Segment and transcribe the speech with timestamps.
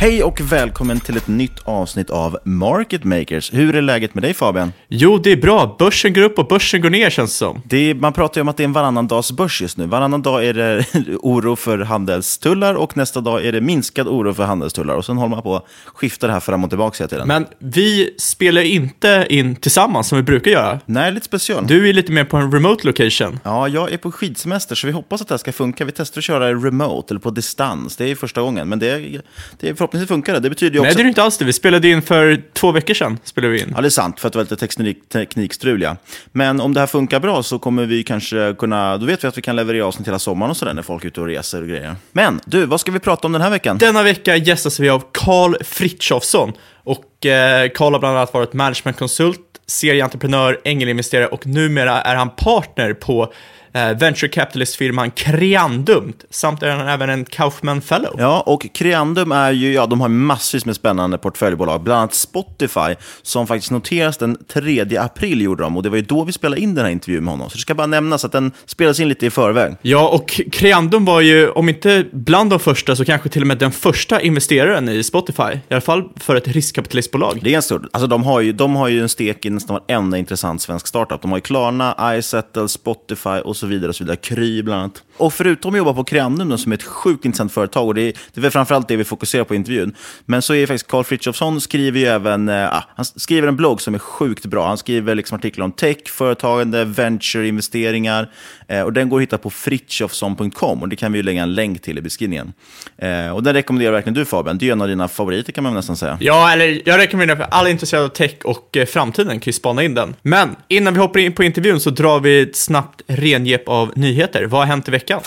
[0.00, 3.52] Hej och välkommen till ett nytt avsnitt av Market Makers.
[3.52, 4.72] Hur är läget med dig Fabian?
[4.88, 5.76] Jo, det är bra.
[5.78, 7.62] Börsen går upp och börsen går ner känns det som.
[7.64, 9.86] Det är, man pratar ju om att det är en varannan dags börs just nu.
[9.86, 10.84] Varannan dag är det
[11.22, 14.94] oro för handelstullar och nästa dag är det minskad oro för handelstullar.
[14.94, 15.64] Och sen håller man på att
[15.94, 17.28] skifta det här fram och tillbaka hela tiden.
[17.28, 20.80] Men vi spelar inte in tillsammans som vi brukar göra.
[20.86, 21.66] Nej, lite special.
[21.66, 23.40] Du är lite mer på en remote location.
[23.44, 25.84] Ja, jag är på skidsemester så vi hoppas att det här ska funka.
[25.84, 27.96] Vi testar att köra remote eller på distans.
[27.96, 29.22] Det är första gången, men det, är,
[29.60, 30.40] det är förhoppningsvis funkar det.
[30.40, 30.86] Det betyder ju också...
[30.86, 31.44] Nej, det är inte alls det.
[31.44, 33.18] Vi spelade in för två veckor sedan.
[33.24, 33.72] Spelade vi in.
[33.74, 35.96] Ja, det är sant, för att det var lite teknik, teknikstrul, ja.
[36.32, 38.96] Men om det här funkar bra så kommer vi kanske kunna...
[38.96, 41.08] Då vet vi att vi kan leverera avsnitt hela sommaren och sådär när folk är
[41.08, 41.96] ute och reser och grejer.
[42.12, 43.78] Men du, vad ska vi prata om den här veckan?
[43.78, 46.52] Denna vecka gästas vi av Karl Fritjofsson.
[46.84, 52.92] Och eh, Karl har bland annat varit managementkonsult, serieentreprenör, ängelinvesterare och numera är han partner
[52.92, 53.32] på
[53.72, 58.14] eh, venture capitalist-firman Creandum, samt är han även en Kaufman Fellow.
[58.18, 62.94] Ja, och Creandum är ju, ja, de har massvis med spännande portföljbolag, bland annat Spotify,
[63.22, 66.60] som faktiskt noteras den 3 april gjorde de, och det var ju då vi spelade
[66.60, 67.50] in den här intervjun med honom.
[67.50, 69.76] Så det ska bara nämnas att den spelas in lite i förväg.
[69.82, 73.58] Ja, och Creandum var ju, om inte bland de första, så kanske till och med
[73.58, 77.40] den första investeraren i Spotify, i alla fall för ett riskkapitalistbolag.
[77.42, 79.80] Det är en stor, alltså de har ju, de har ju en stek i nästan
[79.88, 81.22] varenda intressant svensk startup.
[81.22, 83.88] De har ju Klarna, iSettle, Spotify och så vidare.
[83.88, 84.16] Och så vidare.
[84.16, 85.02] Kry bland annat.
[85.16, 88.12] Och förutom att jobba på Creandum, som är ett sjukt intressant företag, och det är,
[88.32, 89.94] det är väl framförallt det vi fokuserar på i intervjun,
[90.26, 93.94] men så är faktiskt Carl Frithiofsson skriver ju även, äh, han skriver en blogg som
[93.94, 94.68] är sjukt bra.
[94.68, 98.30] Han skriver liksom artiklar om tech, företagande, venture, investeringar,
[98.68, 101.54] eh, och den går att hitta på frithiofsson.com, och det kan vi ju lägga en
[101.54, 102.52] länk till i beskrivningen.
[102.98, 105.74] Eh, och den rekommenderar verkligen du Fabian, det är en av dina favoriter kan man
[105.74, 106.18] nästan säga.
[106.20, 109.82] Ja, eller jag rekommenderar för alla intresserade av tech och eh, framtiden kan ju spana
[109.82, 110.16] in den.
[110.22, 113.02] Men innan vi hoppar in på intervjun så drar vi ett snabbt
[113.48, 114.46] rengep av nyheter.
[114.46, 115.20] Vad har hänt i veckan?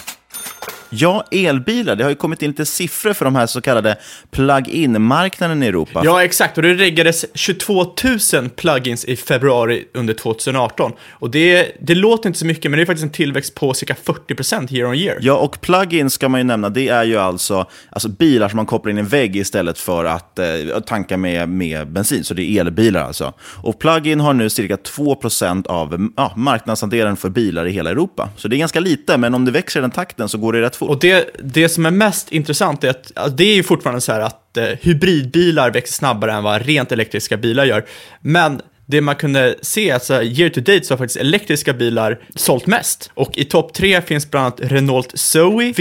[0.94, 1.96] Ja, elbilar.
[1.96, 3.98] Det har ju kommit in lite siffror för de här så kallade
[4.32, 6.02] plug-in-marknaden i Europa.
[6.06, 6.58] Ja, exakt.
[6.58, 7.86] Och det reggades 22
[8.34, 10.92] 000 plugins i februari under 2018.
[11.12, 13.96] Och det, det låter inte så mycket, men det är faktiskt en tillväxt på cirka
[14.06, 15.18] 40% year on year.
[15.22, 18.66] Ja, och plug-in ska man ju nämna, det är ju alltså, alltså bilar som man
[18.66, 20.46] kopplar in i en vägg istället för att eh,
[20.86, 22.24] tanka med, med bensin.
[22.24, 23.34] Så det är elbilar alltså.
[23.42, 28.30] Och plug-in har nu cirka 2% av ja, marknadsandelen för bilar i hela Europa.
[28.38, 30.62] Så det är ganska lite, men om det växer i den takten så går det
[30.62, 30.90] rätt fort.
[30.90, 34.12] Och det, det som är mest intressant är att alltså, det är ju fortfarande så
[34.12, 37.86] här att eh, hybridbilar växer snabbare än vad rent elektriska bilar gör.
[38.22, 42.68] Men det man kunde se, alltså year to date, så har faktiskt elektriska bilar sålt
[42.68, 43.12] mest.
[43.14, 45.74] Och i topp tre finns bland annat Renault Zoe,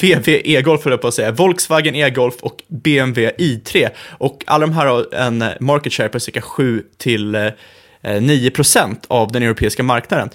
[0.00, 3.88] VW E-Golf, höll jag på att säga, Volkswagen E-Golf och BMW i3.
[4.10, 7.50] Och alla de här har en market share på cirka 7 till eh,
[8.02, 10.30] 9% av den europeiska marknaden.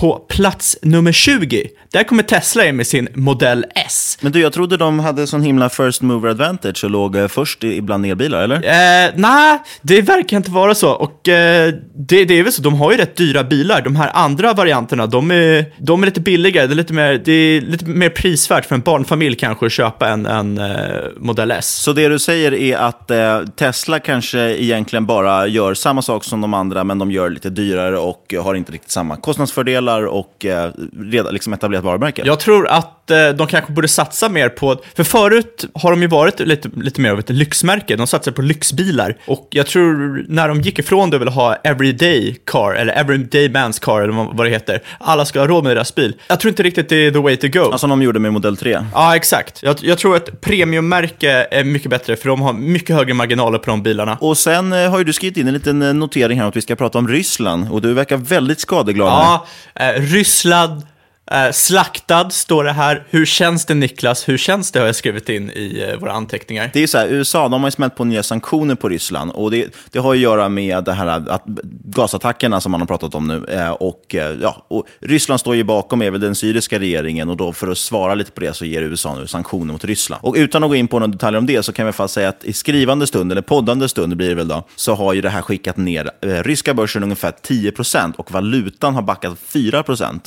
[0.00, 4.18] På plats nummer 20, där kommer Tesla in med sin Model S.
[4.20, 7.64] Men du, jag trodde de hade sån himla first mover advantage och låg eh, först
[7.64, 8.56] i- bland elbilar, eller?
[8.56, 10.90] Eh, Nej, det verkar inte vara så.
[10.90, 13.82] Och eh, det, det är väl så, de har ju rätt dyra bilar.
[13.82, 16.66] De här andra varianterna, de är, de är lite billigare.
[16.66, 20.08] Det är lite, mer, det är lite mer prisvärt för en barnfamilj kanske att köpa
[20.08, 20.74] en, en eh,
[21.16, 21.68] Model S.
[21.74, 26.40] Så det du säger är att eh, Tesla kanske egentligen bara gör samma sak som
[26.40, 30.72] de andra, men de gör lite dyrare och har inte riktigt samma kostnadsfördelar och eh,
[30.98, 32.22] redan liksom etablerat varumärke?
[32.24, 36.08] Jag tror att eh, de kanske borde satsa mer på, för förut har de ju
[36.08, 39.16] varit lite, lite mer av ett lyxmärke, de satsar på lyxbilar.
[39.26, 43.48] Och jag tror när de gick ifrån det och ville ha everyday car, eller everyday
[43.48, 46.14] man's car, eller vad det heter, alla ska ha råd med deras bil.
[46.28, 47.60] Jag tror inte riktigt det är the way to go.
[47.60, 48.78] Alltså, Som de gjorde med Model 3.
[48.94, 49.62] Ja, exakt.
[49.62, 53.70] Jag, jag tror att premiummärke är mycket bättre, för de har mycket högre marginaler på
[53.70, 54.18] de bilarna.
[54.20, 56.56] Och sen eh, har ju du skrivit in en liten eh, notering här om att
[56.56, 59.08] vi ska prata om Ryssland och du verkar väldigt skadeglad.
[59.08, 60.82] Ja, eh, Ryssland
[61.30, 63.06] eh, slaktad står det här.
[63.10, 64.28] Hur känns det Niklas?
[64.28, 66.70] Hur känns det har jag skrivit in i eh, våra anteckningar.
[66.72, 69.30] Det är ju så här, USA de har ju smält på nya sanktioner på Ryssland
[69.30, 71.42] och det, det har att göra med det här att
[71.84, 73.44] gasattackerna som man har pratat om nu.
[73.54, 77.36] Eh, Och, eh, ja, och Ryssland står ju bakom är väl den syriska regeringen och
[77.36, 80.24] då för att svara lite på det så ger USA nu sanktioner mot Ryssland.
[80.24, 82.28] Och utan att gå in på några detaljer om det så kan vi fast säga
[82.28, 85.30] att i skrivande stund, eller poddande stund blir det väl då, så har ju det
[85.30, 90.20] här skickat ner eh, ryska börsen ungefär 10% och valutan har backat 4%.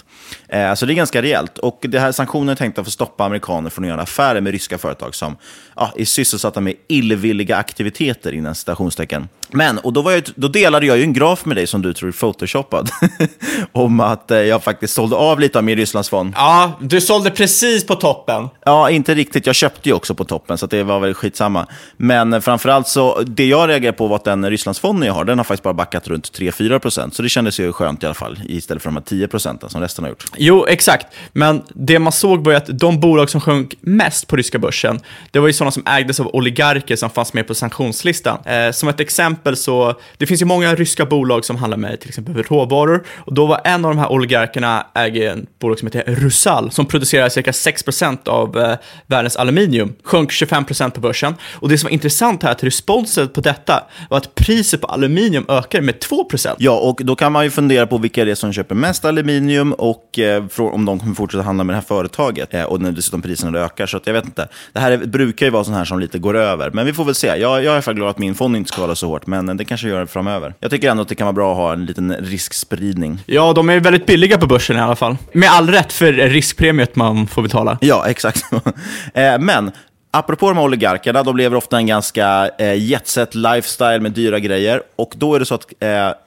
[0.49, 1.57] Eh, så det är ganska rejält.
[1.57, 4.51] Och det här sanktionen är tänkta för att stoppa amerikaner från att göra affärer med
[4.51, 5.37] ryska företag som
[5.77, 9.27] ja, är sysselsatta med illvilliga aktiviteter innan citationstecken.
[9.51, 11.93] Men, och då, var jag, då delade jag ju en graf med dig som du
[11.93, 12.89] tror är photoshoppad.
[13.71, 16.33] om att eh, jag faktiskt sålde av lite av min Rysslandsfond.
[16.35, 18.49] Ja, du sålde precis på toppen.
[18.65, 19.45] Ja, inte riktigt.
[19.45, 21.67] Jag köpte ju också på toppen, så det var väl skitsamma.
[21.97, 25.39] Men eh, framförallt så, det jag reagerade på var att den Rysslandsfonden jag har, den
[25.39, 27.15] har faktiskt bara backat runt 3-4 procent.
[27.15, 29.81] Så det kändes ju skönt i alla fall, istället för de här 10 procenten som
[29.81, 30.25] resten har gjort.
[30.37, 31.07] Jo, exakt.
[31.33, 34.99] Men det man såg var ju att de bolag som sjönk mest på ryska börsen,
[35.31, 38.39] det var ju sådana som ägdes av oligarker som fanns med på sanktionslistan.
[38.45, 42.09] Eh, som ett exempel så, det finns ju många ryska bolag som handlar med till
[42.09, 43.05] exempel råvaror.
[43.17, 46.85] Och då var en av de här oligarkerna äger en bolag som heter Rusal, som
[46.85, 48.75] producerar cirka 6% av eh,
[49.07, 49.93] världens aluminium.
[50.03, 51.35] Sjönk 25% på börsen.
[51.53, 55.45] Och det som var intressant här att responset på detta var att priset på aluminium
[55.49, 56.55] ökade med 2%.
[56.57, 59.73] Ja, och då kan man ju fundera på vilka det är som köper mest aluminium
[59.73, 62.53] och eh, om de kommer fortsätta handla med det här företaget.
[62.53, 64.47] Eh, och när dessutom priserna ökar, så att jag vet inte.
[64.73, 67.05] Det här är, brukar ju vara sånt här som lite går över, men vi får
[67.05, 67.27] väl se.
[67.27, 69.57] Jag, jag är i alla fall glad att min fond inte skadar så hårt, men
[69.57, 70.53] det kanske gör det framöver.
[70.59, 73.19] Jag tycker ändå att det kan vara bra att ha en liten riskspridning.
[73.25, 75.17] Ja, de är väldigt billiga på börsen i alla fall.
[75.31, 77.77] Med all rätt för riskpremiet man får betala.
[77.81, 78.43] Ja, exakt.
[79.13, 79.71] Eh, Men
[80.19, 84.81] apropå de här oligarkerna, de lever ofta en ganska eh, jetset lifestyle med dyra grejer.
[84.95, 85.65] Och då är det så att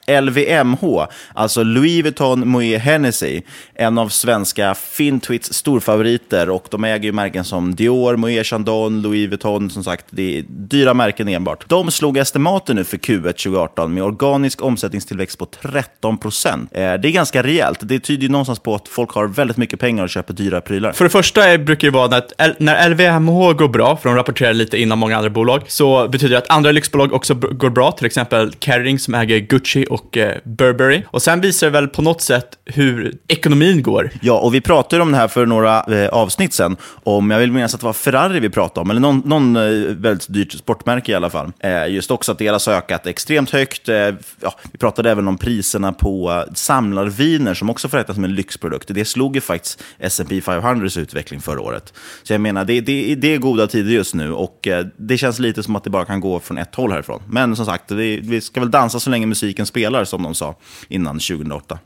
[0.07, 3.41] eh, LVMH, alltså Louis Vuitton Moët, Hennessy,
[3.75, 6.49] en av svenska Fintwits storfavoriter.
[6.49, 10.43] Och de äger ju märken som Dior, Moët, Chandon, Louis Vuitton, som sagt, det är
[10.47, 11.69] dyra märken enbart.
[11.69, 16.69] De slog estimaten nu för Q1 2018 med organisk omsättningstillväxt på 13 procent.
[16.73, 17.79] Eh, det är ganska rejält.
[17.81, 20.91] Det tyder ju någonstans på att folk har väldigt mycket pengar och köper dyra prylar.
[20.91, 24.53] För det första är- brukar det vara att- när LVMH går bra, för de rapporterar
[24.53, 28.05] lite innan många andra bolag, så betyder det att andra lyxbolag också går bra, till
[28.05, 31.03] exempel Kering som äger Gucci och eh, Burberry.
[31.07, 34.09] Och sen visar det väl på något sätt hur ekonomin går.
[34.21, 36.77] Ja, och vi pratade om det här för några eh, avsnitt sen.
[37.03, 39.61] Om, jag vill minnas att det var Ferrari vi pratade om, eller någon, någon eh,
[39.95, 41.51] väldigt dyrt sportmärke i alla fall.
[41.59, 43.89] Eh, just också att deras har ökat extremt högt.
[43.89, 43.95] Eh,
[44.41, 48.35] ja, vi pratade även om priserna på eh, samlarviner som också får räknas som en
[48.35, 48.87] lyxprodukt.
[48.93, 51.93] Det slog ju faktiskt S&P 500s utveckling förra året.
[52.23, 55.39] Så jag menar, det, det, det är goda tider just nu och eh, det känns
[55.39, 57.21] lite som att det bara kan gå från ett håll härifrån.
[57.27, 60.55] Men som sagt, vi, vi ska väl dansa så länge musiken spelar, som de sa
[60.87, 61.79] innan 2008.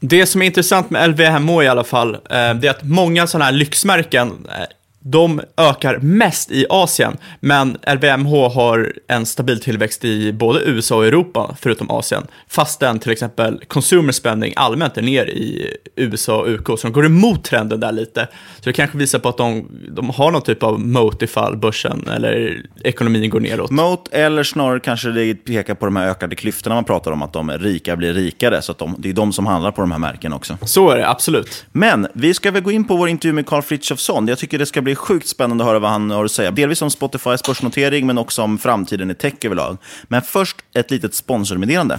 [0.00, 3.44] Det som är intressant med LVMH i alla fall, eh, det är att många sådana
[3.44, 4.64] här lyxmärken, eh,
[5.00, 11.06] de ökar mest i Asien, men LVMH har en stabil tillväxt i både USA och
[11.06, 16.66] Europa, förutom Asien, fastän till exempel consumer spending allmänt är ner i USA och UK,
[16.66, 18.28] så de går emot trenden där lite.
[18.56, 22.08] Så det kanske visar på att de, de har någon typ av moat ifall börsen
[22.08, 23.70] eller ekonomin går neråt.
[23.70, 27.32] Moat, eller snarare kanske det pekar på de här ökade klyftorna man pratar om, att
[27.32, 29.98] de rika blir rikare, så att de, det är de som handlar på de här
[29.98, 30.58] märkena också.
[30.62, 31.66] Så är det, absolut.
[31.72, 34.28] Men vi ska väl gå in på vår intervju med Carl Frithiofsson.
[34.28, 36.50] Jag tycker det ska bli sjukt spännande att höra vad han har att säga.
[36.50, 39.76] Delvis om Spotifys börsnotering, men också om framtiden i tech överlag.
[40.08, 41.98] Men först ett litet sponsormeddelande.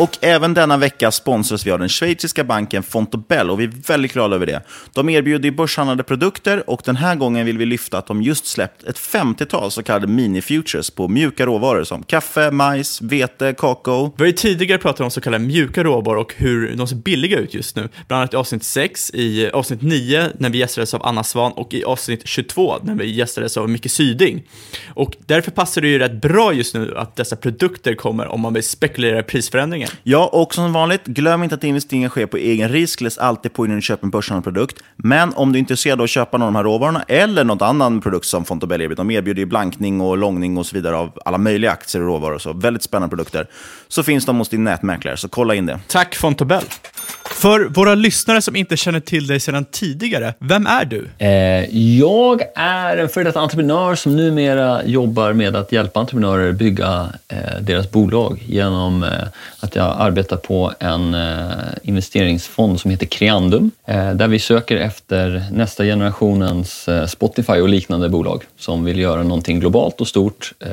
[0.00, 4.12] Och även denna vecka sponsras vi av den schweiziska banken Fontobel och vi är väldigt
[4.12, 4.62] glada över det.
[4.92, 8.84] De erbjuder börshandlade produkter och den här gången vill vi lyfta att de just släppt
[8.84, 14.12] ett 50-tal så kallade mini-futures på mjuka råvaror som kaffe, majs, vete, kakao.
[14.16, 17.38] Vi har ju tidigare pratat om så kallade mjuka råvaror och hur de ser billiga
[17.38, 17.88] ut just nu.
[18.08, 21.74] Bland annat i avsnitt 6, i avsnitt 9 när vi gästades av Anna Svan och
[21.74, 24.42] i avsnitt 22 när vi gästades av Micke Syding.
[24.88, 28.54] Och därför passar det ju rätt bra just nu att dessa produkter kommer om man
[28.54, 30.00] vill spekulera i prisförändringar prisförändringen.
[30.02, 33.00] Ja, och som vanligt, glöm inte att investeringar sker på egen risk.
[33.00, 34.82] Läs alltid på innan du köper en börshandlad produkt.
[34.96, 37.62] Men om du är intresserad av att köpa någon av de här råvarorna eller någon
[37.62, 41.18] annan produkt som Fontobel erbjuder, de erbjuder ju blankning och långning och så vidare av
[41.24, 42.38] alla möjliga aktier och råvaror.
[42.38, 43.46] Så väldigt spännande produkter.
[43.88, 45.80] Så finns de hos din nätmäklare, så kolla in det.
[45.88, 46.62] Tack Fontobel.
[47.40, 51.08] För våra lyssnare som inte känner till dig sedan tidigare, vem är du?
[51.18, 57.12] Eh, jag är en före detta entreprenör som numera jobbar med att hjälpa entreprenörer bygga
[57.28, 59.10] eh, deras bolag genom eh,
[59.60, 61.50] att jag arbetar på en eh,
[61.82, 68.08] investeringsfond som heter Creandum, eh, där vi söker efter nästa generationens eh, Spotify och liknande
[68.08, 70.68] bolag som vill göra någonting globalt och stort eh,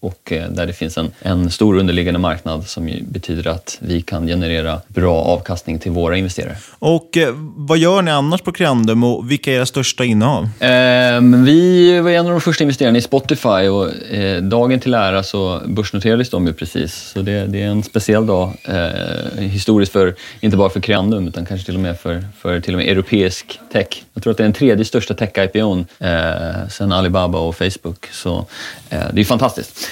[0.00, 4.26] och eh, där det finns en, en stor underliggande marknad som betyder att vi kan
[4.26, 6.56] generera bra avkastning till våra investerare.
[6.78, 10.42] Och eh, vad gör ni annars på Creandum och vilka är era största innehav?
[10.60, 15.22] Eh, vi var en av de första investerarna i Spotify och eh, dagen till ära
[15.22, 16.94] så börsnoterades de ju precis.
[16.94, 21.46] Så det, det är en speciell dag eh, historiskt för, inte bara för Creandum utan
[21.46, 24.04] kanske till och med för, för till och med europeisk tech.
[24.14, 28.08] Jag tror att det är den tredje största tech-IPOn eh, sen Alibaba och Facebook.
[28.12, 28.46] Så
[28.90, 29.88] eh, det är fantastiskt.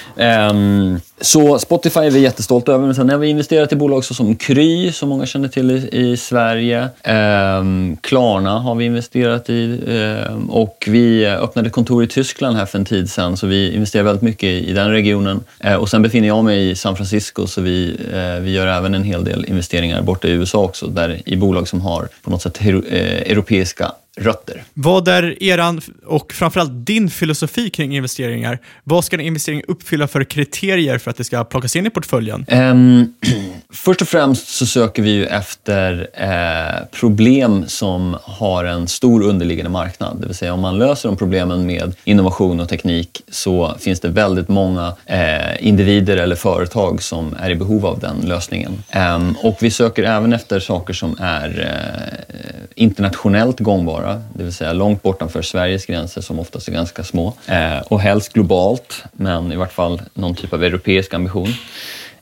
[1.21, 4.91] Så Spotify är vi jättestolta över, men sen har vi investerat i bolag som Kry,
[4.91, 6.89] som många känner till i, i Sverige.
[7.03, 12.79] Ehm, Klarna har vi investerat i ehm, och vi öppnade kontor i Tyskland här för
[12.79, 15.43] en tid sedan, så vi investerar väldigt mycket i, i den regionen.
[15.59, 18.95] Ehm, och sen befinner jag mig i San Francisco, så vi, eh, vi gör även
[18.95, 22.41] en hel del investeringar borta i USA också, där, i bolag som har på något
[22.41, 24.63] sätt hero, eh, europeiska rötter.
[24.73, 28.59] Vad är eran och framförallt din filosofi kring investeringar?
[28.83, 32.45] Vad ska en investering uppfylla för kriterier för att det ska plockas in i portföljen?
[32.49, 33.13] Um,
[33.73, 39.71] först och främst så söker vi ju efter eh, problem som har en stor underliggande
[39.71, 40.17] marknad.
[40.21, 44.09] Det vill säga om man löser de problemen med innovation och teknik så finns det
[44.09, 48.83] väldigt många eh, individer eller företag som är i behov av den lösningen.
[49.15, 54.53] Um, och vi söker även efter saker som är eh, internationellt gångbara vara, det vill
[54.53, 57.33] säga långt bortanför Sveriges gränser som oftast är ganska små.
[57.47, 61.53] Eh, och helst globalt, men i vart fall någon typ av europeisk ambition.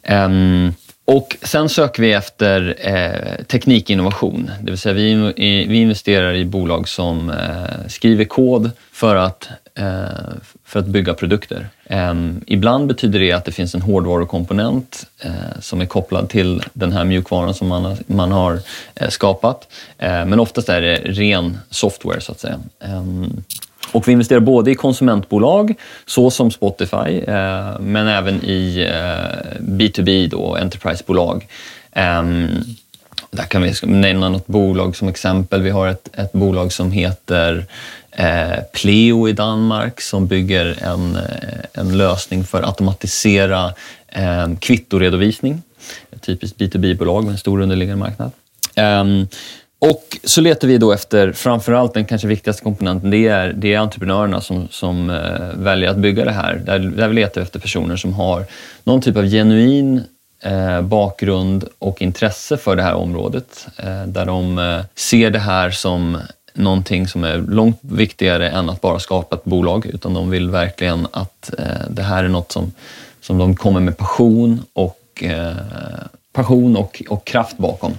[0.03, 0.29] Eh,
[1.05, 6.87] och sen söker vi efter eh, teknikinnovation, det vill säga vi, vi investerar i bolag
[6.87, 10.33] som eh, skriver kod för att, Eh,
[10.65, 11.67] för att bygga produkter.
[11.85, 16.91] Ehm, ibland betyder det att det finns en hårdvarukomponent eh, som är kopplad till den
[16.91, 18.59] här mjukvaran som man har,
[18.95, 19.67] eh, skapat.
[19.97, 22.59] Men oftast är det ren software så att säga.
[22.79, 23.43] Ehm,
[23.91, 25.73] och vi investerar både i konsumentbolag,
[26.05, 27.23] såsom Spotify,
[27.79, 28.87] men även i
[29.59, 31.47] B2B, då, enterprisebolag.
[31.91, 32.47] Ehm,
[33.31, 35.61] där kan vi nämna något bolag som exempel.
[35.61, 37.65] Vi har ett, ett bolag som heter
[38.15, 43.73] eh, Pleo i Danmark som bygger en, eh, en lösning för att automatisera
[44.07, 45.61] eh, kvittoredovisning.
[46.11, 48.31] Ett typiskt B2B-bolag med en stor underliggande marknad.
[48.75, 49.27] Ehm,
[49.79, 53.79] och så letar vi då efter, framförallt den kanske viktigaste komponenten, det är, det är
[53.79, 56.61] entreprenörerna som, som eh, väljer att bygga det här.
[56.65, 58.45] Där, där vi letar efter personer som har
[58.83, 60.03] någon typ av genuin
[60.43, 63.67] eh, bakgrund och intresse för det här området.
[64.05, 66.17] Där de ser det här som
[66.53, 71.07] någonting som är långt viktigare än att bara skapa ett bolag, utan de vill verkligen
[71.11, 72.71] att eh, det här är något som,
[73.21, 75.55] som de kommer med passion och eh,
[76.33, 77.91] passion och, och kraft bakom.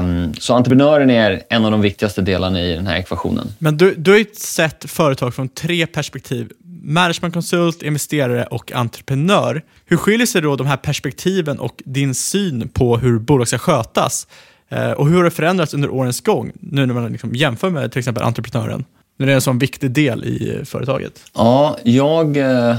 [0.00, 3.48] Um, så entreprenören är en av de viktigaste delarna i den här ekvationen.
[3.58, 6.52] Men du, du har ju sett företag från tre perspektiv.
[6.84, 9.62] Managementkonsult, investerare och entreprenör.
[9.86, 14.26] Hur skiljer sig då de här perspektiven och din syn på hur bolag ska skötas?
[14.72, 17.92] Eh, och hur har det förändrats under årens gång, nu när man liksom jämför med
[17.92, 18.84] till exempel entreprenören?
[19.16, 21.12] När det är en sån viktig del i företaget.
[21.34, 22.76] Ja, jag, eh,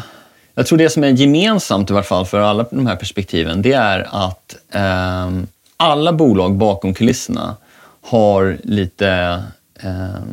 [0.56, 3.74] jag tror det som är gemensamt i varje fall för alla de här perspektiven, det
[3.74, 5.32] är att eh,
[5.78, 7.56] alla bolag bakom kulisserna
[8.02, 9.42] har lite,
[9.80, 10.24] eh,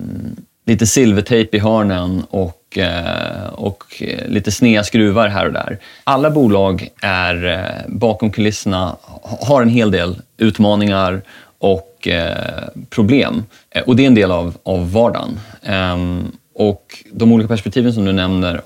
[0.67, 5.79] lite silvertejp i hörnen och, eh, och lite sneda skruvar här och där.
[6.05, 8.97] Alla bolag är eh, bakom kulisserna,
[9.41, 11.23] har en hel del utmaningar
[11.61, 13.45] och eh, problem.
[13.71, 15.41] Eh, och det är en del av, av vardagen.
[15.63, 18.61] Ehm, och de olika perspektiven som du nämner,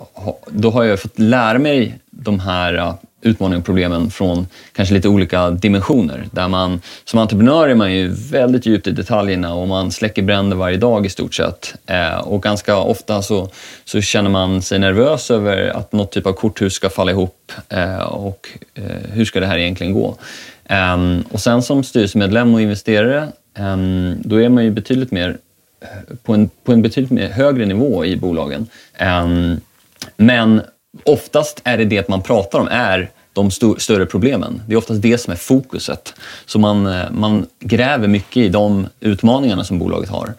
[0.51, 5.09] då har jag fått lära mig de här eh, utmaningarna och problemen från kanske lite
[5.09, 6.29] olika dimensioner.
[6.31, 10.57] Där man, som entreprenör är man ju väldigt djupt i detaljerna och man släcker bränder
[10.57, 11.75] varje dag i stort sett.
[11.87, 13.51] Eh, och ganska ofta så,
[13.85, 17.99] så känner man sig nervös över att något typ av korthus ska falla ihop eh,
[17.99, 20.17] och eh, hur ska det här egentligen gå?
[20.69, 25.39] Ehm, och sen som styrelsemedlem och investerare, ehm, då är man ju betydligt mer
[25.81, 28.67] eh, på en, på en betydligt mer högre nivå i bolagen.
[28.97, 29.61] Ehm,
[30.17, 30.63] men
[31.05, 34.63] oftast är det det man pratar om är de st större problemen.
[34.67, 36.15] Det är oftast det som är fokuset.
[36.47, 40.35] Så man, eh, man gräver mycket i de utmaningarna som bolaget har.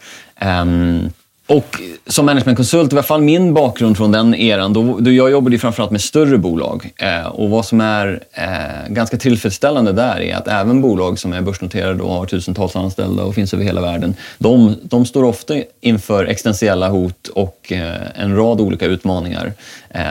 [0.62, 1.10] Um,
[1.48, 5.58] och som managementkonsult, i alla fall min bakgrund från den eran, då, då jag jobbade
[5.58, 6.92] framförallt med större bolag.
[6.98, 11.42] Eh, och vad som är eh, ganska tillfredsställande där är att även bolag som är
[11.42, 16.26] börsnoterade och har tusentals anställda och finns över hela världen, de, de står ofta inför
[16.26, 19.54] existentiella hot och eh, en rad olika utmaningar.
[19.90, 20.04] Eh,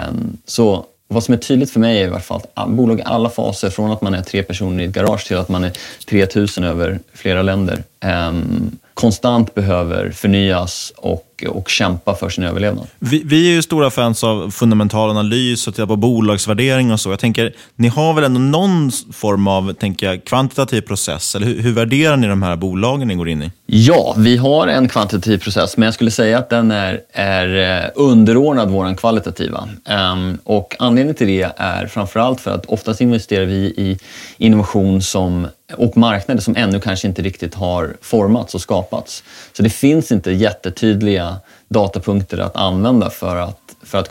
[0.46, 3.30] så vad som är tydligt för mig är i alla fall att bolag i alla
[3.30, 5.72] faser, från att man är tre personer i ett garage till att man är
[6.08, 12.86] 3000 över flera länder, ehm, konstant behöver förnyas och, och kämpa för sin överlevnad.
[12.98, 17.10] Vi, vi är ju stora fans av fundamental analys och titta på bolagsvärdering och så.
[17.10, 21.34] Jag tänker, ni har väl ändå någon form av tänker jag, kvantitativ process?
[21.34, 23.50] Eller hur, hur värderar ni de här bolagen ni går in i?
[23.66, 27.90] Ja, vi har en kvantitativ process, men jag skulle säga att den är, är eh,
[27.94, 29.68] underordnad vår kvalitativa.
[30.12, 33.98] Um, och anledningen till det är framförallt för att oftast investerar vi i
[34.38, 39.24] innovation som och marknader som ännu kanske inte riktigt har formats och skapats.
[39.52, 41.23] Så det finns inte jättetydliga
[41.68, 44.08] datapunkter att använda för att, för att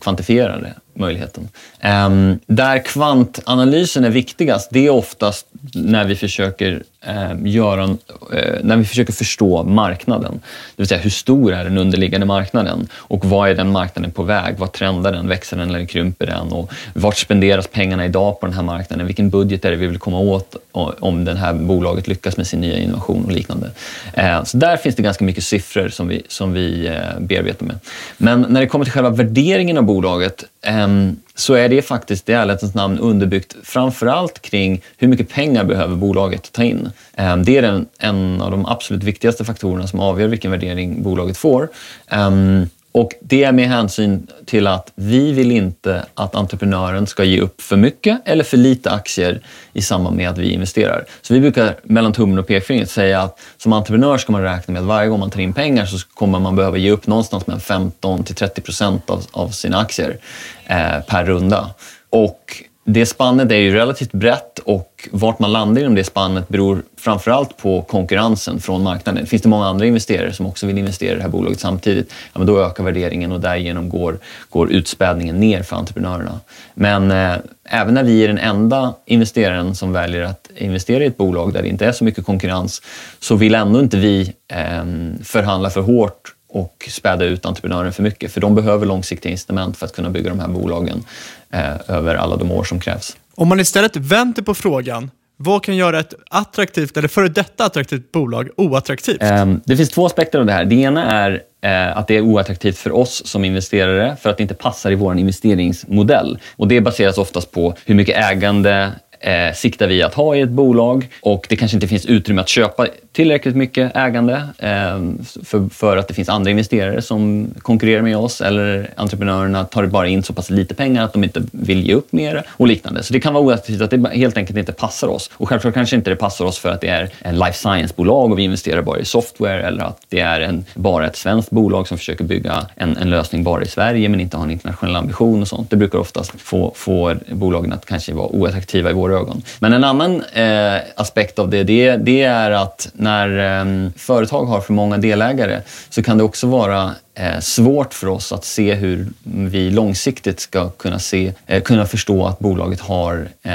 [0.00, 1.48] kvantifiera det möjligheten.
[1.84, 7.94] Um, där kvantanalysen är viktigast, det är oftast när vi försöker Ehm, göra, uh,
[8.32, 10.32] eh, när vi försöker förstå marknaden.
[10.76, 14.22] Det vill säga hur stor är den underliggande marknaden och vad är den marknaden på
[14.22, 14.54] väg?
[14.58, 15.28] Vad trendar den?
[15.28, 16.52] Växer den eller krymper den?
[16.52, 19.06] Och vart spenderas pengarna idag på den här marknaden?
[19.06, 22.60] Vilken budget är det vi vill komma åt om det här bolaget lyckas med sin
[22.60, 23.70] nya innovation och liknande?
[24.12, 27.78] Eh, så där finns det ganska mycket siffror som vi, som vi eh, bearbetar med.
[28.18, 32.32] Men när det kommer till själva värderingen av bolaget ehm, så är det faktiskt i
[32.32, 36.90] ärlighetens namn underbyggt framförallt kring hur mycket pengar behöver bolaget ta in.
[37.14, 41.68] Ehm, det är en av de absolut viktigaste faktorerna som avgör vilken värdering bolaget får.
[42.08, 47.40] Ehm, och det är med hänsyn till att vi vill inte att entreprenören ska ge
[47.40, 49.40] upp för mycket eller för lite aktier
[49.72, 51.04] i samband med att vi investerar.
[51.22, 54.82] Så vi brukar mellan tummen och pekfingret säga att som entreprenör ska man räkna med
[54.82, 57.60] att varje gång man tar in pengar så kommer man behöva ge upp någonstans mellan
[57.60, 60.18] 15 till 30 procent av, av sina aktier
[60.66, 61.70] eh, per runda.
[62.10, 66.82] Och det spannet är ju relativt brett och vart man landar inom det spannet beror
[66.96, 69.26] framförallt på konkurrensen från marknaden.
[69.26, 72.38] Finns det många andra investerare som också vill investera i det här bolaget samtidigt, ja,
[72.38, 74.18] men då ökar värderingen och därigenom går,
[74.50, 76.40] går utspädningen ner för entreprenörerna.
[76.74, 81.16] Men eh, även när vi är den enda investeraren som väljer att investera i ett
[81.16, 82.82] bolag där det inte är så mycket konkurrens
[83.20, 84.84] så vill ändå inte vi eh,
[85.24, 88.32] förhandla för hårt och späda ut entreprenören för mycket.
[88.32, 91.04] För de behöver långsiktiga incitament för att kunna bygga de här bolagen
[91.50, 93.16] eh, över alla de år som krävs.
[93.34, 98.12] Om man istället vänder på frågan, vad kan göra ett attraktivt eller före detta attraktivt
[98.12, 99.22] bolag oattraktivt?
[99.22, 100.64] Eh, det finns två aspekter av det här.
[100.64, 104.42] Det ena är eh, att det är oattraktivt för oss som investerare för att det
[104.42, 106.38] inte passar i vår investeringsmodell.
[106.56, 108.92] Och Det baseras oftast på hur mycket ägande
[109.26, 112.48] eh, siktar vi att ha i ett bolag och det kanske inte finns utrymme att
[112.48, 115.00] köpa tillräckligt mycket ägande eh,
[115.44, 120.08] för, för, att det finns andra investerare som konkurrerar med oss eller entreprenörerna tar bara
[120.08, 123.02] in så pass lite pengar att de inte vill ge upp mer och liknande.
[123.02, 125.30] Så det kan vara oattraktivt att det helt enkelt inte passar oss.
[125.32, 128.38] Och självklart kanske inte det passar oss för att det är en life science-bolag och
[128.38, 131.98] vi investerar bara i software eller att det är en, bara ett svenskt bolag som
[131.98, 135.48] försöker bygga en, en lösning bara i Sverige men inte har en internationell ambition och
[135.48, 135.70] sånt.
[135.70, 139.42] Det brukar oftast få, få bolagen att kanske vara oattraktiva i våra ögon.
[139.58, 144.60] Men en annan eh, aspekt av det, det, det är att när eh, företag har
[144.60, 149.08] för många delägare så kan det också vara Eh, svårt för oss att se hur
[149.22, 153.52] vi långsiktigt ska kunna, se, eh, kunna förstå att bolaget har eh,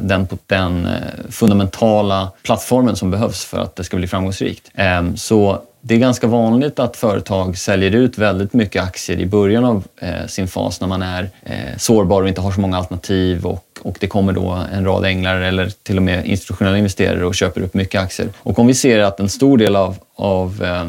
[0.00, 0.88] den, den
[1.30, 4.70] fundamentala plattformen som behövs för att det ska bli framgångsrikt.
[4.74, 9.64] Ehm, så det är ganska vanligt att företag säljer ut väldigt mycket aktier i början
[9.64, 13.46] av eh, sin fas när man är eh, sårbar och inte har så många alternativ
[13.46, 17.34] och, och det kommer då en rad änglar eller till och med institutionella investerare och
[17.34, 18.28] köper upp mycket aktier.
[18.38, 20.84] Och om vi ser att en stor del av, av eh,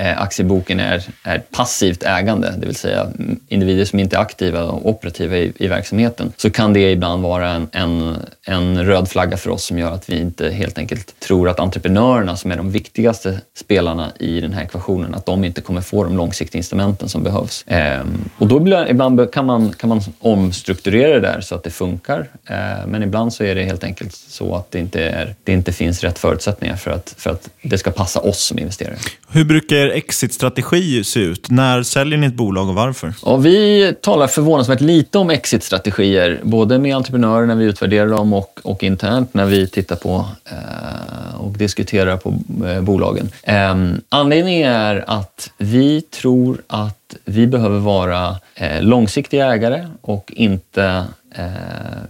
[0.00, 3.06] Eh, aktieboken är, är passivt ägande, det vill säga
[3.48, 7.50] individer som inte är aktiva och operativa i, i verksamheten, så kan det ibland vara
[7.50, 11.48] en, en, en röd flagga för oss som gör att vi inte helt enkelt tror
[11.48, 15.80] att entreprenörerna som är de viktigaste spelarna i den här ekvationen, att de inte kommer
[15.80, 17.64] få de långsiktiga instrumenten som behövs.
[17.66, 21.70] Ehm, och då blir, ibland kan man, kan man omstrukturera det där så att det
[21.70, 25.52] funkar, ehm, men ibland så är det helt enkelt så att det inte, är, det
[25.52, 28.96] inte finns rätt förutsättningar för att, för att det ska passa oss som investerare.
[29.32, 31.50] Hur brukar exit-strategi se ut?
[31.50, 33.14] När säljer ni ett bolag och varför?
[33.24, 38.60] Ja, vi talar förvånansvärt lite om exit-strategier, både med entreprenörer när vi utvärderar dem och,
[38.62, 42.34] och internt när vi tittar på eh, och diskuterar på
[42.66, 43.28] eh, bolagen.
[43.42, 43.76] Eh,
[44.08, 51.44] anledningen är att vi tror att vi behöver vara eh, långsiktiga ägare och inte eh,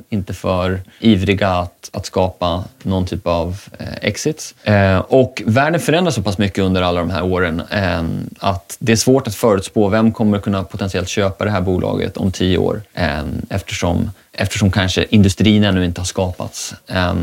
[0.08, 4.54] inte för ivriga att, att skapa någon typ av eh, exits.
[4.64, 8.02] Eh, och världen förändras så pass mycket under alla de här åren eh,
[8.38, 12.32] att det är svårt att förutspå vem kommer kunna potentiellt köpa det här bolaget om
[12.32, 16.74] tio år eh, eftersom, eftersom kanske industrin ännu inte har skapats.
[16.86, 17.14] Eh,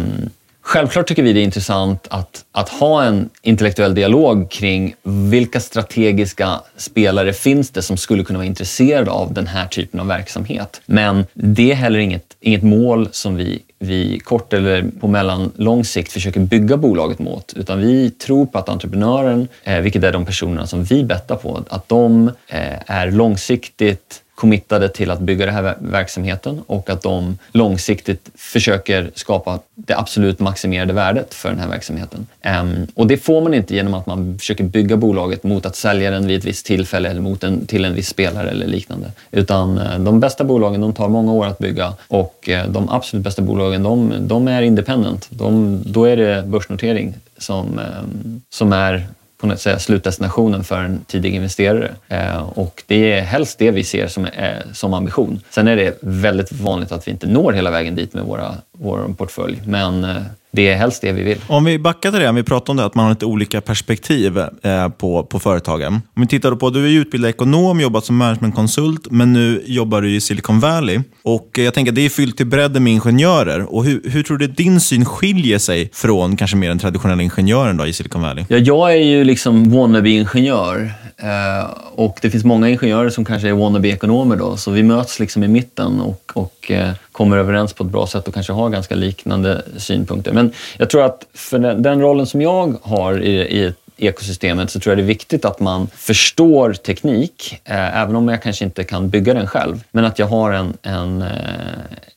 [0.67, 6.61] Självklart tycker vi det är intressant att, att ha en intellektuell dialog kring vilka strategiska
[6.77, 10.81] spelare finns det som skulle kunna vara intresserade av den här typen av verksamhet.
[10.85, 16.11] Men det är heller inget, inget mål som vi, vi kort eller på mellanlång sikt
[16.11, 17.53] försöker bygga bolaget mot.
[17.55, 21.63] Utan vi tror på att entreprenören, eh, vilket är de personerna som vi bettar på,
[21.69, 27.37] att de eh, är långsiktigt committade till att bygga den här verksamheten och att de
[27.51, 32.27] långsiktigt försöker skapa det absolut maximerade värdet för den här verksamheten.
[32.41, 36.11] Ehm, och det får man inte genom att man försöker bygga bolaget mot att sälja
[36.11, 39.11] den vid ett visst tillfälle eller mot en, till en viss spelare eller liknande.
[39.31, 43.23] Utan eh, de bästa bolagen de tar många år att bygga och eh, de absolut
[43.23, 45.27] bästa bolagen de, de är independent.
[45.29, 51.05] De, då är det börsnotering som, ehm, som är på något sätt slutdestinationen för en
[51.07, 51.91] tidig investerare.
[52.07, 55.41] Eh, och det är helst det vi ser som, eh, som ambition.
[55.49, 59.13] Sen är det väldigt vanligt att vi inte når hela vägen dit med våra, vår
[59.17, 59.61] portfölj.
[59.65, 61.37] Men eh, det är helst det vi vill.
[61.47, 64.37] Om vi backar till det, vi pratade om det, att man har lite olika perspektiv
[64.37, 65.93] eh, på, på företagen.
[65.93, 70.15] Om vi tittar på, du är utbildad ekonom, jobbat som managementkonsult, men nu jobbar du
[70.15, 70.99] i Silicon Valley.
[71.23, 73.75] Och jag tänker det är fyllt till bredden med ingenjörer.
[73.75, 77.77] Och hur, hur tror du din syn skiljer sig från kanske mer den traditionella ingenjören
[77.77, 78.45] då, i Silicon Valley?
[78.47, 80.91] Ja, jag är ju liksom wannabe-ingenjör.
[81.21, 85.43] Eh, och det finns många ingenjörer som kanske är wannabe-ekonomer då, så vi möts liksom
[85.43, 88.95] i mitten och, och eh, kommer överens på ett bra sätt och kanske har ganska
[88.95, 90.33] liknande synpunkter.
[90.33, 94.79] Men jag tror att för den, den rollen som jag har i, i ekosystemet så
[94.79, 98.83] tror jag det är viktigt att man förstår teknik, eh, även om jag kanske inte
[98.83, 99.83] kan bygga den själv.
[99.91, 101.27] Men att jag har en, en, eh,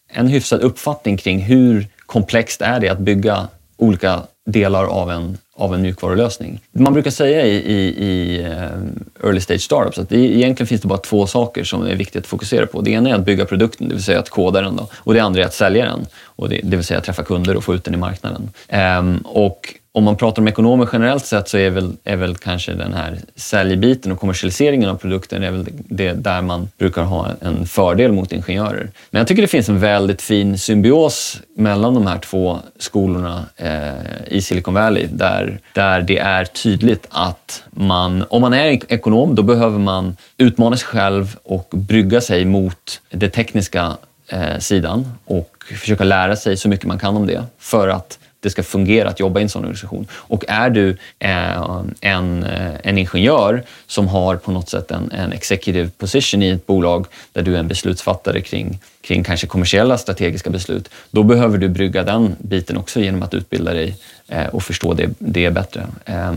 [0.08, 5.74] en hyfsad uppfattning kring hur komplext är det att bygga olika delar av en, av
[5.74, 6.60] en mjukvarulösning.
[6.72, 10.88] Man brukar säga i, i, i eh, early stage startups att det, egentligen finns det
[10.88, 12.80] bara två saker som är viktigt att fokusera på.
[12.80, 14.76] Det ena är att bygga produkten, det vill säga att koda den.
[14.76, 14.88] Då.
[14.96, 17.56] Och det andra är att sälja den, och det, det vill säga att träffa kunder
[17.56, 18.50] och få ut den i marknaden.
[18.68, 22.72] Ehm, och om man pratar om ekonomer generellt sett så är väl, är väl kanske
[22.72, 27.66] den här säljbiten och kommersialiseringen av produkten är väl det där man brukar ha en
[27.66, 28.90] fördel mot ingenjörer.
[29.10, 34.26] Men jag tycker det finns en väldigt fin symbios mellan de här två skolorna eh,
[34.26, 39.42] i Silicon Valley där, där det är tydligt att man, om man är ekonom, då
[39.42, 43.96] behöver man utmana sig själv och brygga sig mot det tekniska
[44.28, 48.50] eh, sidan och försöka lära sig så mycket man kan om det för att det
[48.50, 50.06] ska fungera att jobba i en sån organisation.
[50.12, 55.32] Och är du eh, en, eh, en ingenjör som har på något sätt en, en
[55.32, 60.50] executive position i ett bolag där du är en beslutsfattare kring, kring kanske kommersiella strategiska
[60.50, 63.96] beslut, då behöver du brygga den biten också genom att utbilda dig
[64.28, 65.86] eh, och förstå det, det bättre.
[66.04, 66.32] Eh,